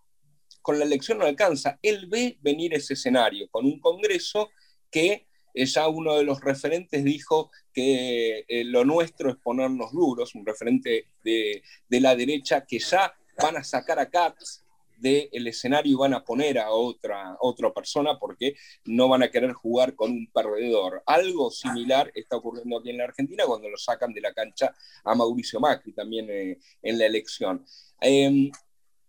Con 0.62 0.78
la 0.78 0.86
elección 0.86 1.17
no 1.17 1.26
alcanza. 1.26 1.80
Él 1.82 2.06
ve 2.06 2.38
venir 2.41 2.76
ese 2.76 2.93
escenario 2.93 3.47
con 3.49 3.65
un 3.65 3.80
Congreso 3.80 4.52
que 4.91 5.26
ya 5.54 5.88
uno 5.88 6.16
de 6.16 6.24
los 6.24 6.42
referentes 6.42 7.04
dijo 7.04 7.52
que 7.74 8.46
eh, 8.48 8.63
lo 8.63 8.86
nuestro 8.86 9.30
es 9.30 9.36
ponernos 9.38 9.92
duros, 9.92 10.36
un 10.36 10.46
referente 10.46 11.08
de, 11.24 11.63
de, 11.88 12.00
la 12.00 12.16
derecha 12.16 12.66
que 12.66 12.80
ya 12.80 13.13
van 13.42 13.58
a 13.58 13.63
sacar 13.63 14.00
a 14.00 14.10
Katz 14.10 14.63
del 15.04 15.48
escenario 15.48 15.92
y 15.92 15.96
van 15.96 16.13
a 16.13 16.24
poner 16.24 16.58
a 16.58 16.72
otra, 16.72 17.36
otra 17.42 17.74
persona 17.74 18.18
porque 18.18 18.56
no 18.86 19.10
van 19.10 19.22
a 19.22 19.30
querer 19.30 19.52
jugar 19.52 19.96
con 19.96 20.12
un 20.12 20.28
perdedor. 20.28 21.04
Algo 21.06 21.52
similar 21.52 22.10
está 22.16 22.38
ocurriendo 22.38 22.80
aquí 22.80 22.92
en 22.92 23.00
la 23.00 23.04
Argentina 23.04 23.44
cuando 23.46 23.70
lo 23.70 23.78
sacan 23.78 24.13
de 24.13 24.22
la 24.22 24.34
cancha 24.34 24.74
a 25.04 25.13
Mauricio 25.13 25.60
Macri 25.60 25.92
también 25.92 26.28
eh, 26.30 26.58
en 26.82 26.98
la 26.98 27.06
elección. 27.06 27.66
Em, 28.00 28.50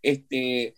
este, 0.02 0.74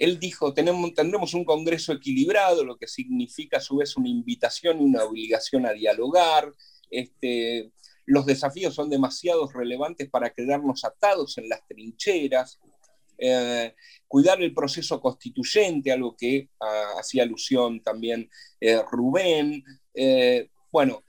él 0.00 0.18
dijo, 0.18 0.54
tenemos, 0.54 0.94
tendremos 0.94 1.34
un 1.34 1.44
Congreso 1.44 1.92
equilibrado, 1.92 2.64
lo 2.64 2.78
que 2.78 2.88
significa 2.88 3.58
a 3.58 3.60
su 3.60 3.76
vez 3.76 3.98
una 3.98 4.08
invitación 4.08 4.80
y 4.80 4.84
una 4.84 5.04
obligación 5.04 5.66
a 5.66 5.72
dialogar. 5.72 6.50
Este, 6.90 7.70
los 8.06 8.24
desafíos 8.24 8.74
son 8.74 8.88
demasiado 8.88 9.46
relevantes 9.48 10.08
para 10.08 10.30
quedarnos 10.30 10.86
atados 10.86 11.36
en 11.36 11.50
las 11.50 11.66
trincheras. 11.68 12.58
Eh, 13.18 13.74
cuidar 14.08 14.40
el 14.40 14.54
proceso 14.54 15.02
constituyente, 15.02 15.92
algo 15.92 16.16
que 16.16 16.48
ah, 16.60 16.94
hacía 16.98 17.24
alusión 17.24 17.82
también 17.82 18.30
eh, 18.58 18.80
Rubén. 18.90 19.62
Eh, 19.92 20.48
bueno, 20.72 21.04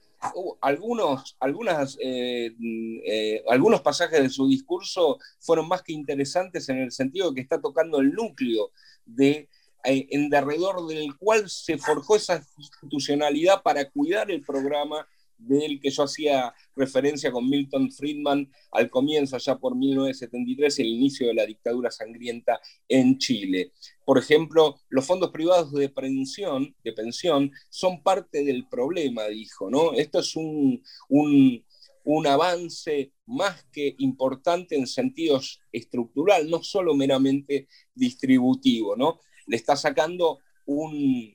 algunos, 0.60 1.36
algunas, 1.40 1.98
algunos 3.48 3.80
pasajes 3.80 4.22
de 4.22 4.30
su 4.30 4.46
discurso 4.46 5.18
fueron 5.40 5.68
más 5.68 5.82
que 5.82 5.92
interesantes 5.92 6.68
en 6.68 6.78
el 6.78 6.92
sentido 6.92 7.34
que 7.34 7.40
está 7.40 7.60
tocando 7.60 7.98
el 7.98 8.12
núcleo 8.12 8.70
de 9.04 9.48
en 9.84 10.30
derredor 10.30 10.86
del 10.86 11.16
cual 11.16 11.48
se 11.50 11.76
forjó 11.76 12.16
esa 12.16 12.44
institucionalidad 12.56 13.62
para 13.62 13.90
cuidar 13.90 14.30
el 14.30 14.42
programa 14.42 15.06
del 15.38 15.80
que 15.80 15.90
yo 15.90 16.04
hacía 16.04 16.54
referencia 16.76 17.30
con 17.30 17.48
Milton 17.48 17.90
Friedman 17.90 18.50
al 18.70 18.90
comienzo, 18.90 19.36
allá 19.36 19.56
por 19.56 19.76
1973, 19.76 20.78
el 20.78 20.86
inicio 20.86 21.26
de 21.26 21.34
la 21.34 21.46
dictadura 21.46 21.90
sangrienta 21.90 22.60
en 22.88 23.18
Chile. 23.18 23.72
Por 24.04 24.18
ejemplo, 24.18 24.80
los 24.88 25.06
fondos 25.06 25.30
privados 25.30 25.72
de 25.72 25.88
pensión, 25.88 26.74
de 26.84 26.92
pensión 26.92 27.50
son 27.68 28.02
parte 28.02 28.44
del 28.44 28.68
problema, 28.68 29.26
dijo, 29.26 29.70
¿no? 29.70 29.92
Esto 29.94 30.20
es 30.20 30.36
un, 30.36 30.82
un, 31.08 31.64
un 32.04 32.26
avance 32.26 33.12
más 33.26 33.64
que 33.72 33.94
importante 33.98 34.76
en 34.76 34.86
sentido 34.86 35.40
estructural, 35.70 36.48
no 36.50 36.62
solo 36.62 36.94
meramente 36.94 37.68
distributivo, 37.94 38.96
¿no? 38.96 39.20
Le 39.46 39.56
está 39.56 39.76
sacando 39.76 40.38
un, 40.66 41.34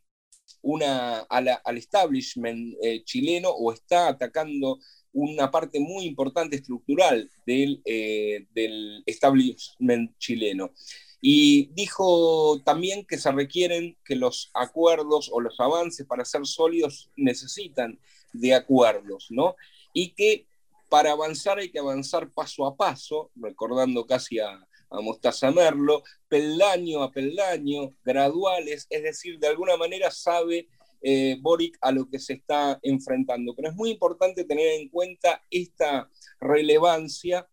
una, 0.61 1.19
al 1.19 1.77
establishment 1.77 2.75
eh, 2.81 3.03
chileno 3.03 3.49
o 3.49 3.71
está 3.71 4.07
atacando 4.07 4.79
una 5.13 5.49
parte 5.49 5.79
muy 5.79 6.05
importante 6.05 6.57
estructural 6.57 7.29
del, 7.45 7.81
eh, 7.85 8.45
del 8.53 9.03
establishment 9.05 10.17
chileno. 10.19 10.71
Y 11.19 11.71
dijo 11.73 12.61
también 12.63 13.05
que 13.05 13.17
se 13.17 13.31
requieren 13.31 13.97
que 14.05 14.15
los 14.15 14.51
acuerdos 14.53 15.29
o 15.31 15.41
los 15.41 15.59
avances 15.59 16.05
para 16.05 16.25
ser 16.25 16.45
sólidos 16.45 17.09
necesitan 17.15 17.99
de 18.33 18.53
acuerdos, 18.53 19.27
¿no? 19.31 19.55
Y 19.93 20.11
que 20.11 20.45
para 20.89 21.11
avanzar 21.11 21.57
hay 21.57 21.69
que 21.69 21.79
avanzar 21.79 22.29
paso 22.31 22.65
a 22.65 22.75
paso, 22.75 23.31
recordando 23.35 24.05
casi 24.05 24.39
a, 24.39 24.67
a 24.89 25.01
Mostaza 25.01 25.51
Merlo, 25.51 26.03
peldaño 26.27 27.03
a 27.03 27.11
peldaño, 27.11 27.95
graduales, 28.03 28.87
es 28.89 29.03
decir, 29.03 29.39
de 29.39 29.47
alguna 29.47 29.77
manera 29.77 30.11
sabe 30.11 30.67
eh, 31.01 31.37
Boric 31.39 31.77
a 31.81 31.91
lo 31.91 32.09
que 32.09 32.19
se 32.19 32.33
está 32.33 32.79
enfrentando. 32.81 33.55
Pero 33.55 33.69
es 33.69 33.75
muy 33.75 33.91
importante 33.91 34.43
tener 34.43 34.79
en 34.79 34.89
cuenta 34.89 35.43
esta 35.49 36.09
relevancia 36.39 37.47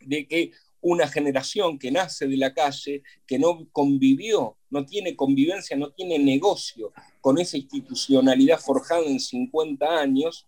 de 0.00 0.26
que 0.26 0.52
una 0.80 1.08
generación 1.08 1.78
que 1.78 1.90
nace 1.90 2.26
de 2.26 2.36
la 2.36 2.54
calle, 2.54 3.02
que 3.26 3.38
no 3.38 3.66
convivió, 3.72 4.56
no 4.70 4.86
tiene 4.86 5.16
convivencia, 5.16 5.76
no 5.76 5.90
tiene 5.90 6.18
negocio 6.18 6.92
con 7.20 7.38
esa 7.38 7.56
institucionalidad 7.56 8.60
forjada 8.60 9.04
en 9.04 9.18
50 9.18 9.86
años, 9.86 10.46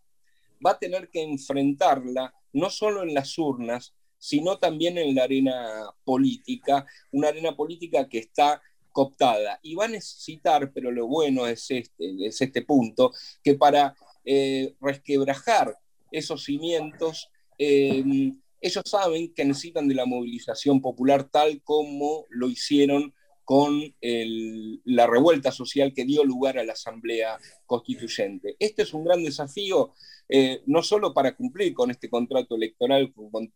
va 0.65 0.73
a 0.73 0.79
tener 0.79 1.09
que 1.11 1.23
enfrentarla 1.23 2.33
no 2.53 2.71
solo 2.71 3.03
en 3.03 3.15
las 3.15 3.37
urnas, 3.39 3.95
sino 4.21 4.59
también 4.59 4.99
en 4.99 5.15
la 5.15 5.25
arena 5.25 5.91
política, 6.05 6.87
una 7.11 7.29
arena 7.29 7.57
política 7.57 8.07
que 8.09 8.19
está 8.19 8.63
cooptada. 8.93 9.59
Y 9.63 9.75
va 9.75 9.87
a 9.87 9.89
necesitar, 9.89 10.71
pero 10.73 10.93
lo 10.93 11.09
bueno 11.09 11.47
es 11.47 11.71
este, 11.71 12.27
es 12.27 12.41
este 12.41 12.63
punto, 12.63 13.13
que 13.43 13.55
para 13.55 13.97
eh, 14.25 14.75
resquebrajar 14.81 15.75
esos 16.13 16.45
cimientos, 16.45 17.31
eh, 17.59 18.05
ellos 18.61 18.85
saben 18.85 19.33
que 19.33 19.45
necesitan 19.45 19.89
de 19.89 19.95
la 19.95 20.05
movilización 20.05 20.83
popular 20.83 21.25
tal 21.25 21.63
como 21.63 22.27
lo 22.29 22.49
hicieron 22.49 23.15
con 23.45 23.95
la 24.01 25.07
revuelta 25.07 25.51
social 25.51 25.93
que 25.95 26.05
dio 26.05 26.25
lugar 26.25 26.59
a 26.59 26.65
la 26.65 26.75
Asamblea 26.75 27.39
Constituyente. 27.67 28.57
Este 28.59 28.83
es 28.83 28.95
un 28.95 29.05
gran 29.05 29.25
desafío, 29.25 29.93
eh, 30.29 30.63
no 30.67 30.83
solo 30.83 31.13
para 31.13 31.35
cumplir 31.35 31.75
con 31.75 31.91
este 31.91 32.09
contrato 32.09 32.55
electoral 32.55 33.13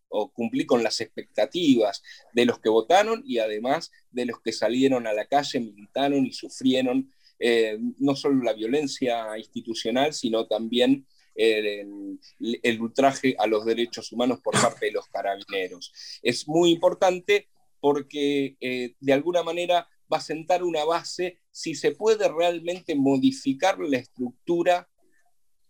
o 0.08 0.30
cumplir 0.32 0.66
con 0.66 0.82
las 0.82 1.00
expectativas 1.00 2.02
de 2.32 2.44
los 2.46 2.58
que 2.58 2.68
votaron 2.68 3.22
y 3.24 3.38
además 3.38 3.92
de 4.10 4.26
los 4.26 4.40
que 4.40 4.52
salieron 4.52 5.06
a 5.06 5.12
la 5.12 5.26
calle, 5.26 5.60
militaron 5.60 6.26
y 6.26 6.32
sufrieron 6.32 7.12
eh, 7.38 7.78
no 7.98 8.16
solo 8.16 8.42
la 8.42 8.52
violencia 8.52 9.36
institucional, 9.38 10.12
sino 10.12 10.46
también 10.46 11.06
el, 11.34 12.80
ultraje 12.80 13.34
a 13.38 13.46
los 13.46 13.64
derechos 13.64 14.12
humanos 14.12 14.40
por 14.42 14.54
parte 14.60 14.86
de 14.86 14.92
los 14.92 15.06
carabineros. 15.08 15.92
Es 16.22 16.48
muy 16.48 16.70
importante 16.70 17.48
porque 17.84 18.56
eh, 18.62 18.94
de 18.98 19.12
alguna 19.12 19.42
manera 19.42 19.86
va 20.10 20.16
a 20.16 20.22
sentar 20.22 20.62
una 20.64 20.86
base 20.86 21.40
si 21.50 21.74
se 21.74 21.90
puede 21.90 22.26
realmente 22.32 22.94
modificar 22.94 23.78
la 23.78 23.98
estructura 23.98 24.88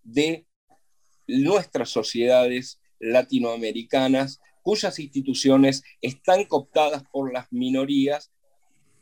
de 0.04 0.46
nuestras 1.26 1.90
sociedades 1.90 2.80
latinoamericanas, 3.00 4.40
cuyas 4.62 5.00
instituciones 5.00 5.82
están 6.00 6.44
cooptadas 6.44 7.02
por 7.10 7.32
las 7.32 7.52
minorías 7.52 8.30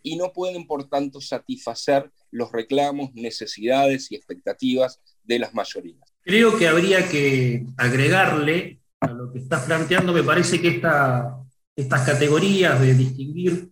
y 0.03 0.16
no 0.16 0.33
pueden, 0.33 0.66
por 0.66 0.88
tanto, 0.88 1.20
satisfacer 1.20 2.11
los 2.31 2.51
reclamos, 2.51 3.12
necesidades 3.12 4.11
y 4.11 4.14
expectativas 4.14 5.03
de 5.22 5.38
las 5.38 5.53
mayorías. 5.53 6.01
Creo 6.22 6.57
que 6.59 6.66
habría 6.66 7.07
que 7.11 7.66
agregarle 7.77 8.81
a 9.01 9.09
lo 9.09 9.31
que 9.31 9.40
estás 9.40 9.66
planteando, 9.66 10.14
me 10.14 10.22
parece 10.22 10.62
que 10.62 10.68
estas 11.76 12.02
categorías 12.02 12.80
de 12.80 12.94
distinguir 12.94 13.70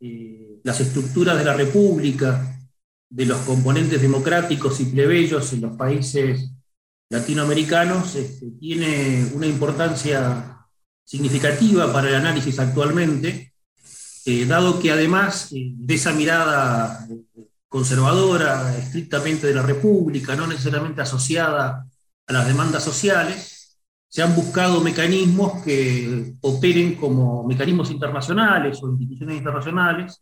eh, 0.00 0.60
las 0.64 0.80
estructuras 0.80 1.38
de 1.38 1.44
la 1.44 1.54
República, 1.54 2.58
de 3.08 3.26
los 3.26 3.38
componentes 3.40 4.00
democráticos 4.00 4.80
y 4.80 4.86
plebeyos 4.86 5.52
en 5.52 5.62
los 5.62 5.76
países 5.76 6.50
latinoamericanos, 7.10 8.14
este, 8.16 8.52
tiene 8.52 9.26
una 9.34 9.46
importancia 9.46 10.66
significativa 11.04 11.92
para 11.92 12.08
el 12.08 12.14
análisis 12.14 12.58
actualmente, 12.58 13.52
eh, 14.24 14.46
dado 14.46 14.80
que 14.80 14.92
además 14.92 15.52
eh, 15.52 15.72
de 15.74 15.94
esa 15.94 16.12
mirada 16.12 17.06
conservadora, 17.68 18.76
estrictamente 18.78 19.46
de 19.46 19.54
la 19.54 19.62
República, 19.62 20.36
no 20.36 20.46
necesariamente 20.46 21.02
asociada 21.02 21.86
a 22.26 22.32
las 22.32 22.46
demandas 22.46 22.84
sociales, 22.84 23.51
se 24.12 24.22
han 24.22 24.36
buscado 24.36 24.82
mecanismos 24.82 25.62
que 25.62 26.34
operen 26.42 26.96
como 26.96 27.44
mecanismos 27.44 27.90
internacionales 27.90 28.78
o 28.82 28.90
instituciones 28.90 29.38
internacionales, 29.38 30.20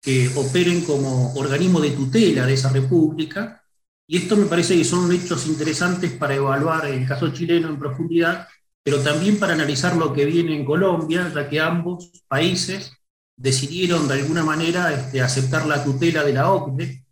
que 0.00 0.28
operen 0.36 0.84
como 0.84 1.34
organismo 1.34 1.80
de 1.80 1.90
tutela 1.90 2.46
de 2.46 2.54
esa 2.54 2.68
república, 2.68 3.60
y 4.06 4.18
esto 4.18 4.36
me 4.36 4.46
parece 4.46 4.76
que 4.76 4.84
son 4.84 5.10
hechos 5.10 5.44
interesantes 5.48 6.12
para 6.12 6.36
evaluar 6.36 6.86
el 6.86 7.04
caso 7.04 7.32
chileno 7.32 7.68
en 7.68 7.80
profundidad, 7.80 8.46
pero 8.80 9.00
también 9.00 9.40
para 9.40 9.54
analizar 9.54 9.96
lo 9.96 10.12
que 10.12 10.24
viene 10.24 10.54
en 10.54 10.64
Colombia, 10.64 11.28
ya 11.34 11.48
que 11.48 11.58
ambos 11.58 12.12
países 12.28 12.92
decidieron 13.36 14.06
de 14.06 14.14
alguna 14.14 14.44
manera 14.44 14.92
este, 14.92 15.20
aceptar 15.20 15.66
la 15.66 15.82
tutela 15.82 16.22
de 16.22 16.32
la 16.32 16.52
OCDE, 16.52 17.05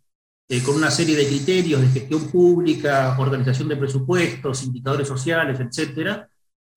eh, 0.47 0.61
con 0.61 0.75
una 0.75 0.91
serie 0.91 1.15
de 1.15 1.27
criterios 1.27 1.81
de 1.81 1.87
gestión 1.87 2.27
pública, 2.29 3.15
organización 3.17 3.67
de 3.67 3.77
presupuestos, 3.77 4.63
indicadores 4.63 5.07
sociales, 5.07 5.59
etcétera, 5.59 6.29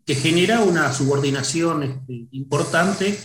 que 0.04 0.14
genera 0.14 0.61
una 0.61 0.92
subordinación 0.92 1.83
este, 1.83 2.28
importante 2.33 3.18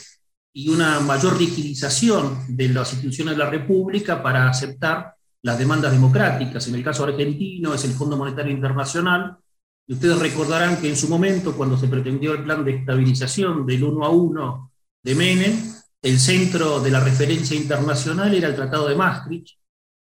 y 0.51 0.69
una 0.69 0.99
mayor 0.99 1.37
rigidización 1.37 2.45
de 2.49 2.69
las 2.69 2.91
instituciones 2.93 3.35
de 3.37 3.43
la 3.43 3.49
República 3.49 4.21
para 4.21 4.49
aceptar 4.49 5.15
las 5.41 5.57
demandas 5.57 5.91
democráticas. 5.91 6.67
En 6.67 6.75
el 6.75 6.83
caso 6.83 7.05
argentino 7.05 7.73
es 7.73 7.85
el 7.85 7.91
Fondo 7.91 8.17
Monetario 8.17 8.51
Internacional, 8.51 9.37
y 9.85 9.93
ustedes 9.93 10.19
recordarán 10.19 10.79
que 10.79 10.89
en 10.89 10.95
su 10.95 11.09
momento, 11.09 11.55
cuando 11.55 11.77
se 11.77 11.87
pretendió 11.87 12.33
el 12.33 12.43
plan 12.43 12.63
de 12.63 12.75
estabilización 12.77 13.65
del 13.65 13.83
1 13.83 14.05
a 14.05 14.09
1 14.09 14.71
de 15.03 15.15
Menem, 15.15 15.73
el 16.01 16.19
centro 16.19 16.79
de 16.79 16.91
la 16.91 16.99
referencia 16.99 17.55
internacional 17.57 18.33
era 18.33 18.47
el 18.47 18.55
Tratado 18.55 18.87
de 18.87 18.95
Maastricht, 18.95 19.57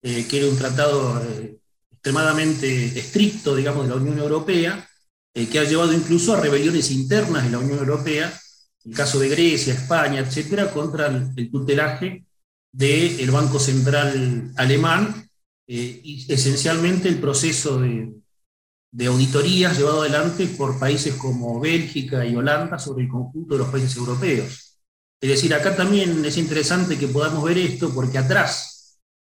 eh, 0.03 0.27
que 0.29 0.39
era 0.39 0.49
un 0.49 0.57
tratado 0.57 1.23
eh, 1.23 1.59
extremadamente 1.91 2.99
estricto, 2.99 3.55
digamos, 3.55 3.85
de 3.85 3.91
la 3.91 4.01
Unión 4.01 4.19
Europea, 4.19 4.89
eh, 5.35 5.47
que 5.49 5.59
ha 5.59 5.65
llevado 5.65 5.93
incluso 5.93 6.35
a 6.35 6.41
rebeliones 6.41 6.91
internas 6.91 7.45
de 7.45 7.51
la 7.51 7.59
Unión 7.59 7.79
Europea, 7.79 8.33
el 8.85 8.95
caso 8.95 9.19
de 9.19 9.29
Grecia, 9.29 9.75
España, 9.75 10.21
etcétera, 10.21 10.71
contra 10.73 11.07
el, 11.07 11.51
tutelaje 11.51 12.25
del 12.73 13.31
Banco 13.31 13.59
Central 13.59 14.53
alemán 14.57 15.29
y 15.67 16.27
esencialmente 16.33 17.09
el 17.09 17.19
proceso 17.21 17.81
de, 17.81 18.13
de 18.93 19.07
auditorías 19.07 19.79
llevado 19.79 20.03
adelante 20.03 20.47
por 20.47 20.79
países 20.79 21.15
como 21.15 21.61
Bélgica 21.61 22.25
y 22.25 22.35
Holanda 22.35 22.79
sobre 22.79 23.05
el 23.05 23.11
conjunto 23.11 23.55
de 23.55 23.61
los 23.61 23.69
países 23.69 23.97
europeos. 23.97 24.79
Es 25.21 25.29
decir, 25.29 25.55
acá 25.55 25.77
también 25.77 26.25
es 26.25 26.37
interesante 26.39 26.99
que 26.99 27.07
podamos 27.07 27.45
ver 27.45 27.59
esto 27.59 27.93
porque 27.95 28.19
atrás 28.19 28.70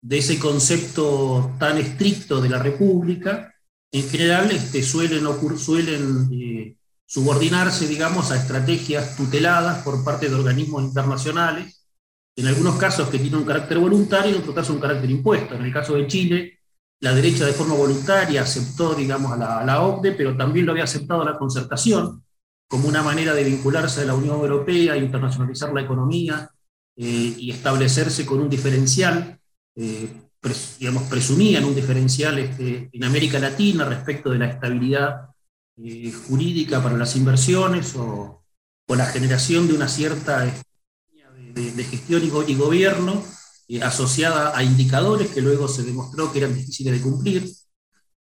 de 0.02 0.18
ese 0.18 0.40
concepto 0.40 1.52
tan 1.60 1.78
estricto 1.78 2.42
de 2.42 2.50
la 2.50 2.60
República, 2.60 3.54
en 3.92 4.10
general 4.10 4.52
este, 4.52 4.82
suelen, 4.82 5.24
suelen 5.58 6.30
eh, 6.34 6.76
subordinarse, 7.06 7.88
digamos, 7.88 8.32
a 8.32 8.38
estrategias 8.38 9.16
tuteladas 9.16 9.84
por 9.84 10.04
parte 10.04 10.30
de 10.30 10.36
organismos 10.36 10.84
internacionales, 10.84 11.86
en 12.36 12.48
algunos 12.48 12.78
casos 12.78 13.10
que 13.10 13.20
tienen 13.20 13.40
un 13.40 13.46
carácter 13.46 13.78
voluntario, 13.78 14.36
en 14.36 14.42
otros 14.42 14.56
casos 14.56 14.76
un 14.76 14.82
carácter 14.82 15.10
impuesto. 15.10 15.56
En 15.56 15.66
el 15.66 15.74
caso 15.74 15.96
de 15.96 16.08
Chile, 16.08 16.60
la 17.02 17.14
derecha 17.14 17.46
de 17.46 17.52
forma 17.52 17.76
voluntaria 17.76 18.42
aceptó, 18.42 18.96
digamos, 18.96 19.34
a 19.34 19.38
la, 19.38 19.74
a 19.74 19.82
OCDE, 19.82 20.14
pero 20.14 20.38
también 20.38 20.66
lo 20.66 20.72
había 20.72 20.86
aceptado 20.86 21.26
la 21.26 21.38
concertación, 21.38 22.24
como 22.68 22.88
una 22.88 23.04
manera 23.04 23.34
de 23.34 23.44
vincularse 23.44 24.02
a 24.02 24.06
la 24.06 24.16
Unión 24.16 24.40
Europea, 24.40 24.96
internacionalizar 24.96 25.74
la 25.74 25.82
economía 25.82 26.50
eh, 26.96 27.36
y 27.38 27.52
establecerse 27.52 28.26
con 28.26 28.40
un 28.40 28.50
diferencial, 28.50 29.41
eh, 29.76 30.10
digamos, 30.80 31.04
presumían 31.04 31.66
un 31.66 31.76
diferencial 31.76 32.40
este, 32.40 32.90
en 32.92 33.04
América 33.04 33.40
Latina 33.40 33.86
respecto 33.86 34.30
de 34.30 34.40
la 34.40 34.48
estabilidad 34.48 35.30
eh, 35.78 36.12
jurídica 36.12 36.82
para 36.82 36.98
las 36.98 37.16
inversiones 37.16 37.96
o, 37.96 38.38
la 38.90 39.06
generación 39.06 39.70
de 39.70 39.74
una 39.74 39.88
cierta 39.88 40.42
de, 40.44 41.72
de 41.72 41.84
gestión 41.86 42.22
y, 42.22 42.52
y 42.52 42.56
gobierno 42.56 43.24
asociada 43.80 44.58
a 44.58 44.64
indicadores 44.64 45.30
que 45.30 45.42
luego 45.42 45.70
se 45.70 45.84
demostró 45.84 46.32
que 46.32 46.40
eran 46.40 46.54
difíciles 46.54 46.94
de 46.94 47.02
cumplir. 47.02 47.50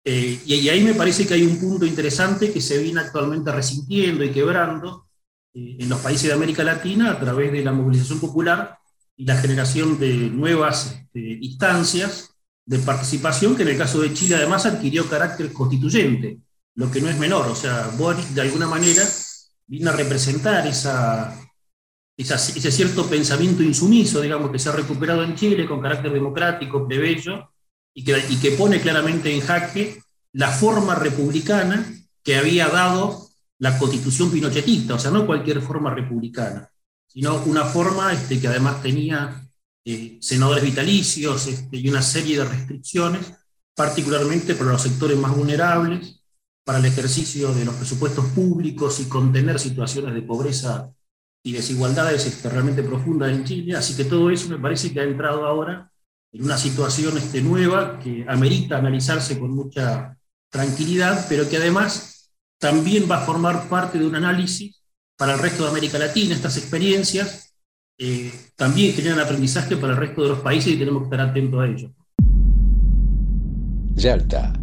Eh, 0.03 0.39
y, 0.45 0.69
ahí 0.69 0.81
me 0.83 0.93
parece 0.93 1.27
que 1.27 1.33
hay 1.33 1.43
un 1.43 1.59
punto 1.59 1.85
interesante 1.85 2.51
que 2.51 2.61
se 2.61 2.81
viene 2.81 3.01
actualmente 3.01 3.51
resintiendo 3.51 4.23
y 4.23 4.31
quebrando 4.31 5.07
eh, 5.53 5.77
en 5.79 5.89
los 5.89 5.99
países 5.99 6.27
de 6.27 6.33
América 6.33 6.63
Latina 6.63 7.11
a 7.11 7.19
través 7.19 7.51
de 7.51 7.61
la 7.61 7.73
movilización 7.73 8.19
popular 8.19 8.77
y 8.85 8.86
la 9.17 9.37
generación 9.37 9.99
de 9.99 10.13
nuevas 10.29 10.93
este, 10.93 11.37
instancias 11.41 12.35
de 12.65 12.79
participación 12.79 13.55
que 13.55 13.63
en 13.63 13.69
el 13.69 13.77
caso 13.77 14.01
de 14.01 14.13
Chile 14.13 14.35
además 14.35 14.65
adquirió 14.65 15.09
carácter 15.09 15.51
constituyente, 15.53 16.39
lo 16.75 16.91
que 16.91 17.01
no 17.01 17.09
es 17.09 17.17
menor. 17.17 17.47
O 17.47 17.55
sea, 17.55 17.89
Boris 17.97 18.35
de 18.35 18.41
alguna 18.41 18.67
manera 18.67 19.03
vino 19.65 19.89
a 19.89 19.93
representar 19.93 20.67
esa, 20.67 21.37
ese 22.17 22.71
cierto 22.71 23.07
pensamiento 23.07 23.63
insumiso, 23.63 24.21
digamos, 24.21 24.51
que 24.51 24.59
se 24.59 24.69
ha 24.69 24.73
recuperado 24.73 25.23
en 25.23 25.35
Chile 25.35 25.65
con 25.65 25.81
carácter 25.81 26.11
democrático, 26.11 26.87
plebeyo, 26.87 27.51
y 27.93 28.03
que, 28.03 28.51
pone 28.51 28.79
claramente 28.79 29.33
en 29.33 29.41
jaque 29.41 30.03
la 30.33 30.51
forma 30.51 30.93
republicana 30.93 31.83
que 32.23 32.35
había 32.35 32.67
dado 32.67 33.27
la 33.57 33.79
constitución 33.79 34.29
pinochetista, 34.29 34.93
o 34.93 34.99
sea, 34.99 35.09
no 35.09 35.25
cualquier 35.25 35.61
forma 35.61 35.91
republicana, 35.91 36.69
sino 37.17 37.43
una 37.45 37.65
forma 37.65 38.13
este, 38.13 38.39
que 38.39 38.47
además 38.47 38.79
tenía 38.83 39.43
eh, 39.83 40.19
senadores 40.21 40.63
vitalicios 40.63 41.47
este, 41.47 41.77
y 41.77 41.89
una 41.89 42.03
serie 42.03 42.37
de 42.37 42.45
restricciones 42.45 43.33
particularmente 43.75 44.53
para 44.53 44.73
los 44.73 44.83
sectores 44.83 45.17
más 45.17 45.35
vulnerables, 45.35 46.21
para 46.63 46.77
el 46.77 46.85
ejercicio 46.85 47.51
de 47.55 47.65
los 47.65 47.73
presupuestos 47.73 48.23
públicos 48.27 48.99
y 48.99 49.05
contener 49.05 49.57
situaciones 49.57 50.13
de 50.13 50.21
pobreza 50.21 50.91
y 51.43 51.53
desigualdades 51.53 52.27
este, 52.27 52.49
realmente 52.49 52.83
profundas 52.83 53.31
en 53.31 53.45
Chile. 53.45 53.75
Así 53.75 53.95
que 53.95 54.05
todo 54.05 54.29
eso 54.29 54.49
me 54.49 54.59
parece 54.59 54.93
que 54.93 54.99
ha 54.99 55.03
entrado 55.03 55.43
ahora 55.43 55.91
en 56.31 56.43
una 56.43 56.59
situación 56.59 57.17
este, 57.17 57.41
nueva 57.41 57.99
que 57.99 58.25
amerita 58.27 58.77
analizarse 58.77 59.39
con 59.39 59.55
mucha 59.55 60.15
tranquilidad, 60.51 61.25
pero 61.27 61.49
que 61.49 61.57
además 61.57 62.31
también 62.59 63.09
va 63.09 63.23
a 63.23 63.25
formar 63.25 63.67
parte 63.67 63.97
de 63.97 64.05
un 64.05 64.13
análisis 64.13 64.76
para 65.17 65.33
el 65.33 65.39
resto 65.39 65.63
de 65.63 65.69
América 65.69 65.97
Latina. 65.97 66.35
Estas 66.35 66.57
experiencias 66.57 67.53
eh, 67.97 68.31
también 68.55 68.93
generan 68.93 69.19
aprendizaje 69.19 69.75
para 69.75 69.93
el 69.93 69.99
resto 69.99 70.21
de 70.21 70.29
los 70.29 70.39
países 70.39 70.73
y 70.73 70.77
tenemos 70.77 71.01
que 71.01 71.05
estar 71.05 71.21
atentos 71.21 71.59
a 71.59 71.65
ello. 71.65 71.89
Yalta, 73.95 74.53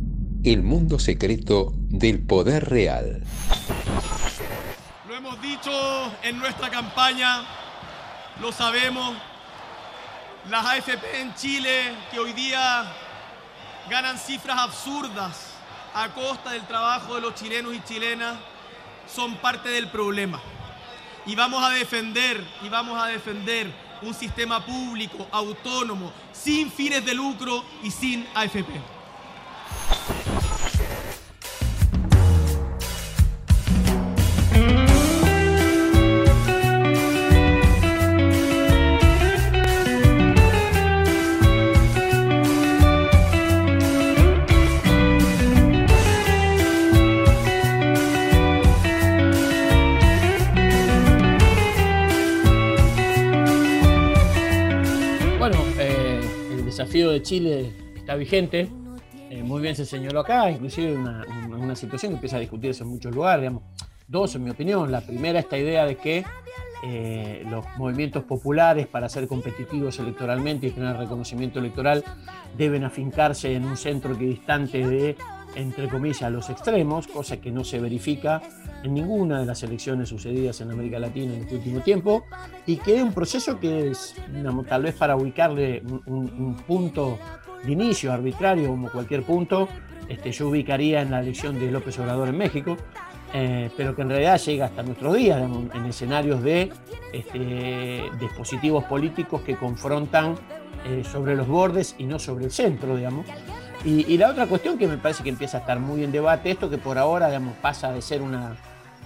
el 0.45 0.63
mundo 0.63 0.99
secreto 0.99 1.73
del 1.77 2.25
poder 2.25 2.71
real. 2.71 3.23
Lo 5.09 5.15
hemos 5.15 5.43
dicho 5.43 5.73
en 6.23 6.39
nuestra 6.39 6.71
campaña, 6.71 7.45
lo 8.41 8.53
sabemos, 8.53 9.17
las 10.49 10.65
AFP 10.65 11.21
en 11.21 11.35
Chile 11.35 11.95
que 12.13 12.21
hoy 12.21 12.33
día 12.33 12.85
ganan 13.91 14.17
cifras 14.19 14.57
absurdas 14.59 15.51
a 15.95 16.15
costa 16.15 16.53
del 16.53 16.67
trabajo 16.67 17.17
de 17.17 17.23
los 17.23 17.35
chilenos 17.35 17.75
y 17.75 17.81
chilenas 17.83 18.37
son 19.07 19.37
parte 19.37 19.69
del 19.69 19.89
problema. 19.89 20.41
Y 21.27 21.35
vamos 21.35 21.65
a 21.65 21.71
defender, 21.71 22.43
y 22.63 22.69
vamos 22.69 23.03
a 23.03 23.07
defender 23.07 23.73
un 24.03 24.13
sistema 24.13 24.65
público, 24.65 25.27
autónomo, 25.31 26.13
sin 26.33 26.71
fines 26.71 27.05
de 27.05 27.15
lucro 27.15 27.65
y 27.83 27.91
sin 27.91 28.27
AFP. 28.35 28.94
Desafío 56.77 57.11
de 57.11 57.23
Chile 57.23 57.73
está 57.95 58.17
vigente. 58.17 58.69
Eh, 59.31 59.45
muy 59.45 59.63
bien 59.63 59.77
se 59.77 59.87
señaló 59.87 60.21
acá, 60.21 60.51
inclusive 60.51 60.97
una, 60.97 61.25
una, 61.57 61.77
situación 61.77 62.11
que 62.11 62.15
empieza 62.17 62.37
a 62.37 62.41
discutirse 62.41 62.83
en 62.83 62.89
muchos 62.89 63.15
lugares. 63.15 63.43
Digamos. 63.43 63.63
Dos, 64.09 64.35
en 64.35 64.43
mi 64.43 64.51
opinión. 64.51 64.91
La 64.91 65.01
primera, 65.01 65.39
esta 65.39 65.57
idea 65.57 65.87
de 65.87 65.97
que 65.97 66.25
eh, 66.83 67.45
los 67.49 67.65
movimientos 67.77 68.25
populares, 68.25 68.89
para 68.89 69.09
ser 69.09 69.29
competitivos 69.29 70.01
electoralmente 70.01 70.67
y 70.67 70.73
tener 70.73 70.97
reconocimiento 70.97 71.61
electoral, 71.61 72.03
deben 72.59 72.83
afincarse 72.83 73.55
en 73.55 73.65
un 73.65 73.77
centro 73.77 74.19
que 74.19 74.25
distante 74.25 74.85
de, 74.85 75.17
entre 75.55 75.89
comillas, 75.89 76.31
los 76.31 76.51
extremos, 76.51 77.07
cosa 77.07 77.41
que 77.41 77.51
no 77.51 77.65
se 77.65 77.81
verifica 77.81 78.43
en 78.83 78.95
ninguna 78.95 79.41
de 79.41 79.47
las 79.47 79.63
elecciones 79.63 80.09
sucedidas 80.09 80.61
en 80.61 80.71
América 80.71 80.99
Latina 80.99 81.35
en 81.35 81.43
este 81.43 81.57
último 81.57 81.81
tiempo, 81.81 82.27
y 82.67 82.77
que 82.77 82.97
es 82.97 83.03
un 83.03 83.13
proceso 83.13 83.59
que 83.59 83.91
es, 83.91 84.15
tal 84.69 84.83
vez 84.83 84.95
para 84.95 85.17
ubicarle 85.17 85.83
un, 86.07 86.57
punto 86.67 87.19
de 87.65 87.73
inicio 87.73 88.13
arbitrario 88.13 88.69
como 88.69 88.91
cualquier 88.91 89.23
punto, 89.23 89.69
este, 90.09 90.33
yo 90.33 90.49
ubicaría 90.49 91.03
en 91.03 91.11
la 91.11 91.21
elección 91.21 91.59
de 91.59 91.71
López 91.71 91.99
Obrador 91.99 92.29
en 92.29 92.39
México, 92.39 92.77
eh, 93.33 93.71
pero 93.77 93.97
que 93.97 94.03
en 94.03 94.11
realidad 94.11 94.39
llega 94.39 94.67
hasta 94.67 94.83
nuestros 94.83 95.17
días, 95.17 95.43
en 95.43 95.87
escenarios 95.87 96.43
de 96.43 96.71
este, 97.13 98.03
dispositivos 98.21 98.85
políticos 98.85 99.41
que 99.41 99.57
confrontan 99.57 100.37
eh, 100.87 101.03
sobre 101.03 101.35
los 101.35 101.49
bordes 101.49 101.95
y 101.97 102.05
no 102.05 102.19
sobre 102.19 102.45
el 102.45 102.51
centro, 102.51 102.95
digamos. 102.95 103.27
Y, 103.85 104.13
y, 104.13 104.17
la 104.17 104.31
otra 104.31 104.47
cuestión 104.47 104.79
que 104.79 104.89
me 104.89 104.97
parece 104.97 105.23
que 105.23 105.29
empieza 105.29 105.59
a 105.59 105.61
estar 105.61 105.79
muy 105.79 106.05
en 106.05 106.11
debate, 106.11 106.51
esto 106.51 106.71
que 106.71 106.79
por 106.79 106.97
ahora 106.97 107.27
digamos, 107.27 107.55
pasa 107.59 107.93
de 107.93 108.01
ser 108.01 108.23
una, 108.23 108.57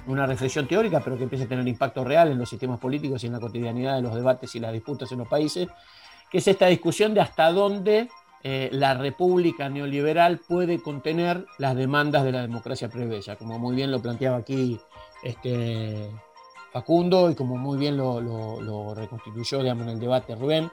una 0.09 0.26
reflexión 0.26 0.66
teórica, 0.66 1.01
pero 1.01 1.16
que 1.16 1.24
empiece 1.24 1.45
a 1.45 1.49
tener 1.49 1.66
impacto 1.66 2.05
real 2.05 2.31
en 2.31 2.39
los 2.39 2.49
sistemas 2.49 2.79
políticos 2.79 3.22
y 3.22 3.26
en 3.26 3.33
la 3.33 3.41
cotidianidad 3.41 3.97
de 3.97 4.03
los 4.03 4.14
debates 4.14 4.55
y 4.55 4.61
las 4.61 4.72
disputas 4.72 5.11
en 5.12 5.18
los 5.18 5.29
países, 5.29 5.68
que 6.31 6.39
es 6.39 6.49
esta 6.49 6.66
discusión 6.66 7.12
de 7.12 7.20
hasta 7.20 7.53
dónde 7.53 8.09
eh, 8.43 8.68
la 8.72 8.95
república 8.95 9.68
neoliberal 9.68 10.39
puede 10.39 10.81
contener 10.81 11.45
las 11.59 11.76
demandas 11.76 12.24
de 12.24 12.33
la 12.33 12.41
democracia 12.43 12.89
plebeya, 12.89 13.37
como 13.37 13.59
muy 13.59 13.74
bien 13.74 13.91
lo 13.91 14.01
planteaba 14.01 14.39
aquí 14.39 14.81
este, 15.22 16.09
Facundo 16.72 17.31
y 17.31 17.35
como 17.35 17.57
muy 17.57 17.79
bien 17.79 17.97
lo, 17.97 18.95
reconstituyó 18.95 19.62
digamos, 19.62 19.85
en 19.85 19.91
el 19.91 20.01
debate 20.01 20.35
Rubén. 20.35 20.70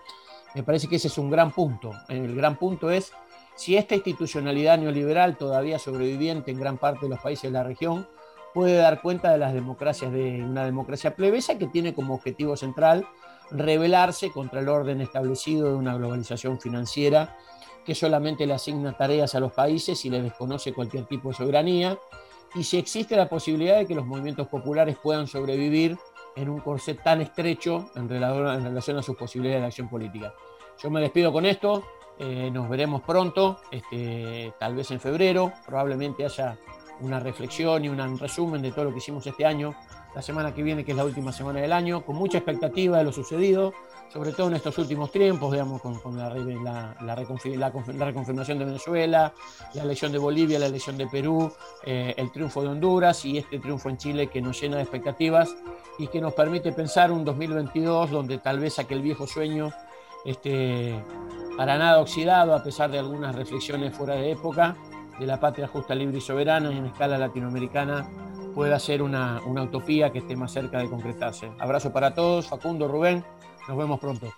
Me 0.53 0.63
parece 0.63 0.87
que 0.87 0.95
ese 0.95 1.07
es 1.07 1.17
un 1.17 1.29
gran 1.29 1.51
punto. 1.51 1.91
El 2.07 2.35
gran 2.35 2.57
punto 2.57 2.89
es 2.89 3.11
si 3.55 3.77
esta 3.77 3.95
institucionalidad 3.95 4.77
neoliberal 4.77 5.37
todavía 5.37 5.79
sobreviviente 5.79 6.51
en 6.51 6.59
gran 6.59 6.77
parte 6.77 7.05
de 7.05 7.09
los 7.09 7.19
países 7.19 7.43
de 7.43 7.51
la 7.51 7.63
región 7.63 8.07
puede 8.53 8.75
dar 8.75 9.01
cuenta 9.01 9.31
de 9.31 9.37
las 9.37 9.53
democracias 9.53 10.11
de 10.11 10.43
una 10.43 10.65
democracia 10.65 11.15
plebeya 11.15 11.57
que 11.57 11.67
tiene 11.67 11.93
como 11.93 12.13
objetivo 12.13 12.55
central 12.55 13.07
rebelarse 13.51 14.31
contra 14.31 14.59
el 14.59 14.69
orden 14.69 15.01
establecido 15.01 15.69
de 15.69 15.75
una 15.75 15.95
globalización 15.95 16.59
financiera 16.59 17.37
que 17.85 17.95
solamente 17.95 18.45
le 18.45 18.53
asigna 18.53 18.97
tareas 18.97 19.35
a 19.35 19.39
los 19.39 19.53
países 19.53 20.03
y 20.05 20.09
le 20.09 20.21
desconoce 20.21 20.73
cualquier 20.73 21.05
tipo 21.05 21.29
de 21.29 21.35
soberanía, 21.35 21.97
y 22.55 22.63
si 22.63 22.77
existe 22.77 23.15
la 23.15 23.29
posibilidad 23.29 23.77
de 23.77 23.85
que 23.85 23.93
los 23.93 24.05
movimientos 24.05 24.47
populares 24.47 24.97
puedan 24.97 25.27
sobrevivir 25.27 25.97
en 26.35 26.49
un 26.49 26.59
corset 26.59 27.01
tan 27.03 27.21
estrecho 27.21 27.91
en 27.95 28.09
relación 28.09 28.97
a 28.97 29.03
sus 29.03 29.15
posibilidades 29.15 29.61
de 29.61 29.67
acción 29.67 29.89
política. 29.89 30.33
Yo 30.81 30.89
me 30.89 30.99
despido 30.99 31.31
con 31.31 31.45
esto, 31.45 31.83
eh, 32.19 32.49
nos 32.51 32.69
veremos 32.69 33.01
pronto, 33.01 33.59
este, 33.71 34.53
tal 34.59 34.75
vez 34.75 34.91
en 34.91 34.99
febrero, 34.99 35.51
probablemente 35.65 36.25
haya 36.25 36.57
una 37.01 37.19
reflexión 37.19 37.83
y 37.83 37.89
un 37.89 38.17
resumen 38.17 38.61
de 38.61 38.71
todo 38.71 38.85
lo 38.85 38.91
que 38.91 38.99
hicimos 38.99 39.27
este 39.27 39.45
año, 39.45 39.75
la 40.15 40.21
semana 40.21 40.53
que 40.53 40.63
viene, 40.63 40.85
que 40.85 40.91
es 40.91 40.97
la 40.97 41.03
última 41.03 41.33
semana 41.33 41.59
del 41.59 41.73
año, 41.73 42.05
con 42.05 42.15
mucha 42.15 42.37
expectativa 42.37 42.97
de 42.97 43.03
lo 43.03 43.11
sucedido, 43.11 43.73
sobre 44.07 44.31
todo 44.31 44.47
en 44.47 44.53
estos 44.53 44.77
últimos 44.77 45.11
tiempos, 45.11 45.51
digamos, 45.51 45.81
con, 45.81 46.17
la, 46.17 47.15
reconfirmación 47.15 48.59
de 48.59 48.65
Venezuela, 48.65 49.33
la 49.73 49.83
elección 49.83 50.13
de 50.13 50.17
Bolivia, 50.17 50.57
la 50.57 50.67
elección 50.67 50.97
de 50.97 51.07
Perú, 51.07 51.51
eh, 51.83 52.13
el 52.15 52.31
triunfo 52.31 52.61
de 52.61 52.69
Honduras 52.69 53.25
y 53.25 53.37
este 53.37 53.59
triunfo 53.59 53.89
en 53.89 53.97
Chile 53.97 54.27
que 54.27 54.41
nos 54.41 54.61
llena 54.61 54.77
de 54.77 54.83
expectativas 54.83 55.53
y 55.99 56.07
que 56.07 56.21
nos 56.21 56.33
permite 56.33 56.71
pensar 56.71 57.11
un 57.11 57.25
2022 57.25 58.09
donde 58.09 58.37
tal 58.37 58.59
vez 58.59 58.79
aquel 58.79 59.01
viejo 59.01 59.27
sueño 59.27 59.73
esté 60.23 61.03
para 61.57 61.77
nada 61.77 61.99
oxidado, 61.99 62.53
a 62.53 62.63
pesar 62.63 62.91
de 62.91 62.99
algunas 62.99 63.35
reflexiones 63.35 63.95
fuera 63.95 64.15
de 64.15 64.31
época, 64.31 64.75
de 65.19 65.25
la 65.25 65.39
patria 65.39 65.67
justa, 65.67 65.95
libre 65.95 66.17
y 66.17 66.21
soberana 66.21 66.71
y 66.71 66.77
en 66.77 66.85
escala 66.85 67.17
latinoamericana 67.17 68.07
pueda 68.53 68.79
ser 68.79 69.01
una, 69.01 69.41
utopía 69.45 70.11
que 70.11 70.19
esté 70.19 70.35
más 70.35 70.51
cerca 70.51 70.79
de 70.79 70.89
concretarse. 70.89 71.51
Abrazo 71.59 71.91
para 71.91 72.13
todos, 72.13 72.47
Facundo, 72.47 72.87
Rubén, 72.87 73.23
nos 73.67 73.77
vemos 73.77 73.99
pronto. 73.99 74.33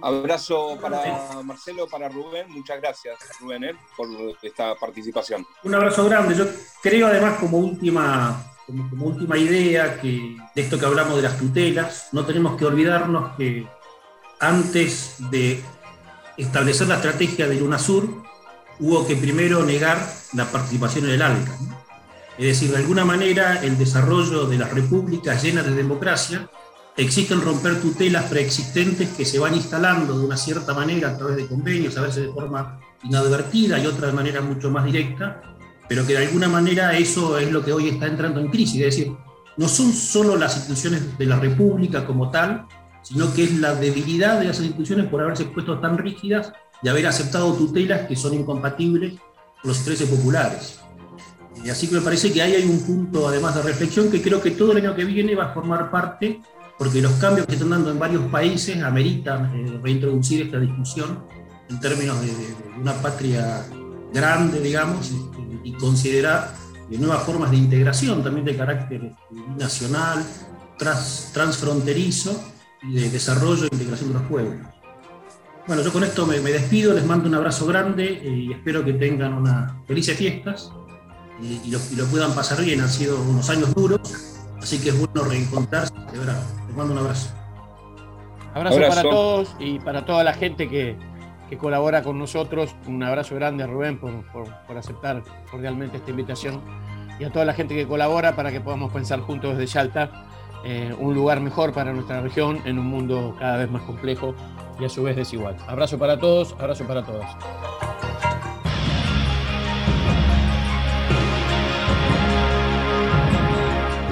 Abrazo 0.00 0.78
para 0.80 1.42
Marcelo, 1.44 1.86
para 1.86 2.08
Rubén. 2.08 2.50
Muchas 2.50 2.80
gracias, 2.80 3.18
Rubén, 3.40 3.64
eh, 3.64 3.76
por 3.96 4.08
esta 4.42 4.74
participación. 4.76 5.46
Un 5.62 5.74
abrazo 5.74 6.04
grande. 6.06 6.34
Yo 6.34 6.44
creo 6.82 7.06
además 7.06 7.38
como 7.38 7.58
última, 7.58 8.42
como, 8.66 9.06
última 9.06 9.36
idea 9.36 10.00
que 10.00 10.36
de 10.54 10.62
esto 10.62 10.78
que 10.78 10.86
hablamos 10.86 11.16
de 11.16 11.22
las 11.22 11.38
tutelas, 11.38 12.08
no 12.12 12.24
tenemos 12.24 12.56
que 12.56 12.64
olvidarnos 12.64 13.36
que 13.36 13.68
antes 14.40 15.16
de 15.30 15.62
establecer 16.38 16.88
la 16.88 16.96
estrategia 16.96 17.46
del 17.46 17.62
UNASUR, 17.62 18.22
hubo 18.80 19.06
que 19.06 19.16
primero 19.16 19.64
negar 19.64 19.98
la 20.32 20.46
participación 20.46 21.06
en 21.06 21.10
el 21.12 21.22
ALCA. 21.22 21.52
Es 22.38 22.46
decir, 22.46 22.70
de 22.70 22.76
alguna 22.76 23.04
manera 23.04 23.60
el 23.62 23.76
desarrollo 23.76 24.46
de 24.46 24.58
las 24.58 24.72
repúblicas 24.72 25.42
llenas 25.42 25.66
de 25.66 25.74
democracia 25.74 26.48
existen 26.96 27.40
romper 27.40 27.80
tutelas 27.80 28.24
preexistentes 28.24 29.08
que 29.10 29.24
se 29.24 29.38
van 29.38 29.54
instalando 29.54 30.18
de 30.18 30.24
una 30.24 30.36
cierta 30.36 30.74
manera 30.74 31.10
a 31.10 31.16
través 31.16 31.36
de 31.36 31.46
convenios, 31.46 31.96
a 31.96 32.02
veces 32.02 32.26
de 32.26 32.32
forma 32.32 32.80
inadvertida 33.02 33.78
y 33.78 33.86
otra 33.86 34.08
de 34.08 34.12
manera 34.12 34.40
mucho 34.40 34.70
más 34.70 34.84
directa, 34.84 35.42
pero 35.88 36.06
que 36.06 36.12
de 36.12 36.26
alguna 36.26 36.48
manera 36.48 36.96
eso 36.96 37.38
es 37.38 37.50
lo 37.50 37.64
que 37.64 37.72
hoy 37.72 37.88
está 37.88 38.06
entrando 38.06 38.40
en 38.40 38.48
crisis. 38.48 38.80
Es 38.80 38.96
decir, 38.96 39.12
no 39.56 39.68
son 39.68 39.92
solo 39.92 40.36
las 40.36 40.56
instituciones 40.56 41.18
de 41.18 41.26
la 41.26 41.38
república 41.38 42.06
como 42.06 42.30
tal, 42.30 42.66
sino 43.08 43.32
que 43.32 43.44
es 43.44 43.58
la 43.58 43.74
debilidad 43.74 44.38
de 44.38 44.50
esas 44.50 44.66
instituciones 44.66 45.06
por 45.06 45.22
haberse 45.22 45.46
puesto 45.46 45.78
tan 45.78 45.96
rígidas 45.96 46.52
de 46.82 46.90
haber 46.90 47.06
aceptado 47.06 47.54
tutelas 47.54 48.06
que 48.06 48.14
son 48.14 48.34
incompatibles 48.34 49.14
con 49.62 49.70
los 49.70 49.78
intereses 49.78 50.10
populares. 50.10 50.78
Y 51.64 51.70
así 51.70 51.88
que 51.88 51.94
me 51.94 52.02
parece 52.02 52.30
que 52.30 52.42
ahí 52.42 52.54
hay 52.54 52.64
un 52.64 52.80
punto, 52.80 53.26
además 53.26 53.54
de 53.54 53.62
reflexión, 53.62 54.10
que 54.10 54.20
creo 54.20 54.42
que 54.42 54.50
todo 54.50 54.72
el 54.72 54.78
año 54.78 54.94
que 54.94 55.06
viene 55.06 55.34
va 55.34 55.46
a 55.46 55.54
formar 55.54 55.90
parte, 55.90 56.42
porque 56.78 57.00
los 57.00 57.12
cambios 57.12 57.46
que 57.46 57.54
están 57.54 57.70
dando 57.70 57.90
en 57.90 57.98
varios 57.98 58.30
países 58.30 58.80
ameritan 58.82 59.46
eh, 59.56 59.80
reintroducir 59.82 60.42
esta 60.42 60.60
discusión 60.60 61.24
en 61.70 61.80
términos 61.80 62.20
de, 62.20 62.30
una 62.78 62.92
patria 62.92 63.64
grande, 64.12 64.60
digamos, 64.60 65.10
este, 65.10 65.60
y 65.64 65.72
considerar 65.72 66.54
nuevas 66.90 67.22
formas 67.22 67.50
de 67.50 67.56
integración 67.56 68.22
también 68.22 68.44
de 68.44 68.56
carácter 68.56 69.02
este, 69.02 69.34
nacional, 69.58 70.24
transfronterizo 71.32 72.38
y 72.82 72.94
de 72.94 73.10
desarrollo 73.10 73.64
e 73.64 73.68
integración 73.72 74.12
de 74.12 74.14
los 74.14 74.28
pueblos. 74.28 74.66
Bueno, 75.66 75.82
yo 75.82 75.92
con 75.92 76.02
esto 76.02 76.26
me, 76.26 76.38
despido, 76.38 76.94
les 76.94 77.04
mando 77.04 77.28
un 77.28 77.34
abrazo 77.34 77.66
grande 77.66 78.20
eh, 78.22 78.28
y 78.28 78.52
espero 78.52 78.82
que 78.84 78.94
tengan 78.94 79.34
unas 79.34 79.70
felices 79.86 80.16
fiestas 80.16 80.72
eh, 81.42 81.60
y, 81.62 81.70
lo, 81.70 82.06
puedan 82.06 82.34
pasar 82.34 82.64
bien. 82.64 82.80
Han 82.80 82.88
sido 82.88 83.20
unos 83.20 83.50
años 83.50 83.74
duros, 83.74 84.40
así 84.62 84.78
que 84.78 84.88
es 84.88 84.98
bueno 84.98 85.28
reencontrarse. 85.28 85.92
De 86.10 86.18
verdad, 86.18 86.42
les 86.66 86.74
mando 86.74 86.94
un 86.94 87.00
abrazo. 87.00 87.34
Abrazo, 88.54 88.78
para 88.80 89.02
todos 89.02 89.56
y 89.58 89.78
para 89.78 90.06
toda 90.06 90.24
la 90.24 90.32
gente 90.32 90.70
que, 90.70 90.96
colabora 91.58 92.02
con 92.02 92.18
nosotros. 92.18 92.74
Un 92.86 93.02
abrazo 93.02 93.34
grande 93.34 93.64
a 93.64 93.66
Rubén 93.66 94.00
por, 94.00 94.24
aceptar 94.74 95.22
cordialmente 95.50 95.98
esta 95.98 96.10
invitación 96.10 96.62
y 97.20 97.24
a 97.24 97.30
toda 97.30 97.44
la 97.44 97.52
gente 97.52 97.74
que 97.74 97.86
colabora 97.86 98.34
para 98.36 98.50
que 98.50 98.62
podamos 98.62 98.90
pensar 98.90 99.20
juntos 99.20 99.58
desde 99.58 99.74
Yalta 99.74 100.27
eh, 100.64 100.94
un 100.98 101.14
lugar 101.14 101.40
mejor 101.40 101.72
para 101.72 101.92
nuestra 101.92 102.20
región 102.20 102.60
en 102.64 102.78
un 102.78 102.86
mundo 102.86 103.34
cada 103.38 103.58
vez 103.58 103.70
más 103.70 103.82
complejo 103.82 104.34
y 104.78 104.84
a 104.84 104.88
su 104.88 105.02
vez 105.02 105.16
desigual. 105.16 105.56
Abrazo 105.66 105.98
para 105.98 106.18
todos, 106.18 106.54
abrazo 106.58 106.86
para 106.86 107.04
todas. 107.04 107.30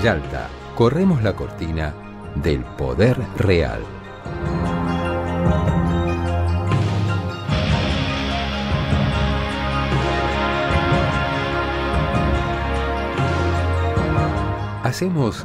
Yalta, 0.03 0.49
corremos 0.75 1.23
la 1.23 1.35
cortina 1.35 1.93
del 2.37 2.61
poder 2.61 3.17
real. 3.37 3.83
Hacemos 14.85 15.45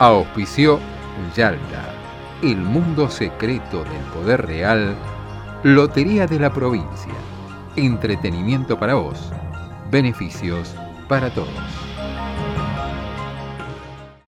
Auspició 0.00 0.78
Yalta, 1.34 1.92
el 2.40 2.58
mundo 2.58 3.10
secreto 3.10 3.82
del 3.82 4.02
poder 4.14 4.46
real, 4.46 4.94
Lotería 5.64 6.24
de 6.28 6.38
la 6.38 6.52
provincia, 6.52 7.14
entretenimiento 7.74 8.78
para 8.78 8.94
vos, 8.94 9.32
beneficios 9.90 10.72
para 11.08 11.30
todos. 11.30 11.87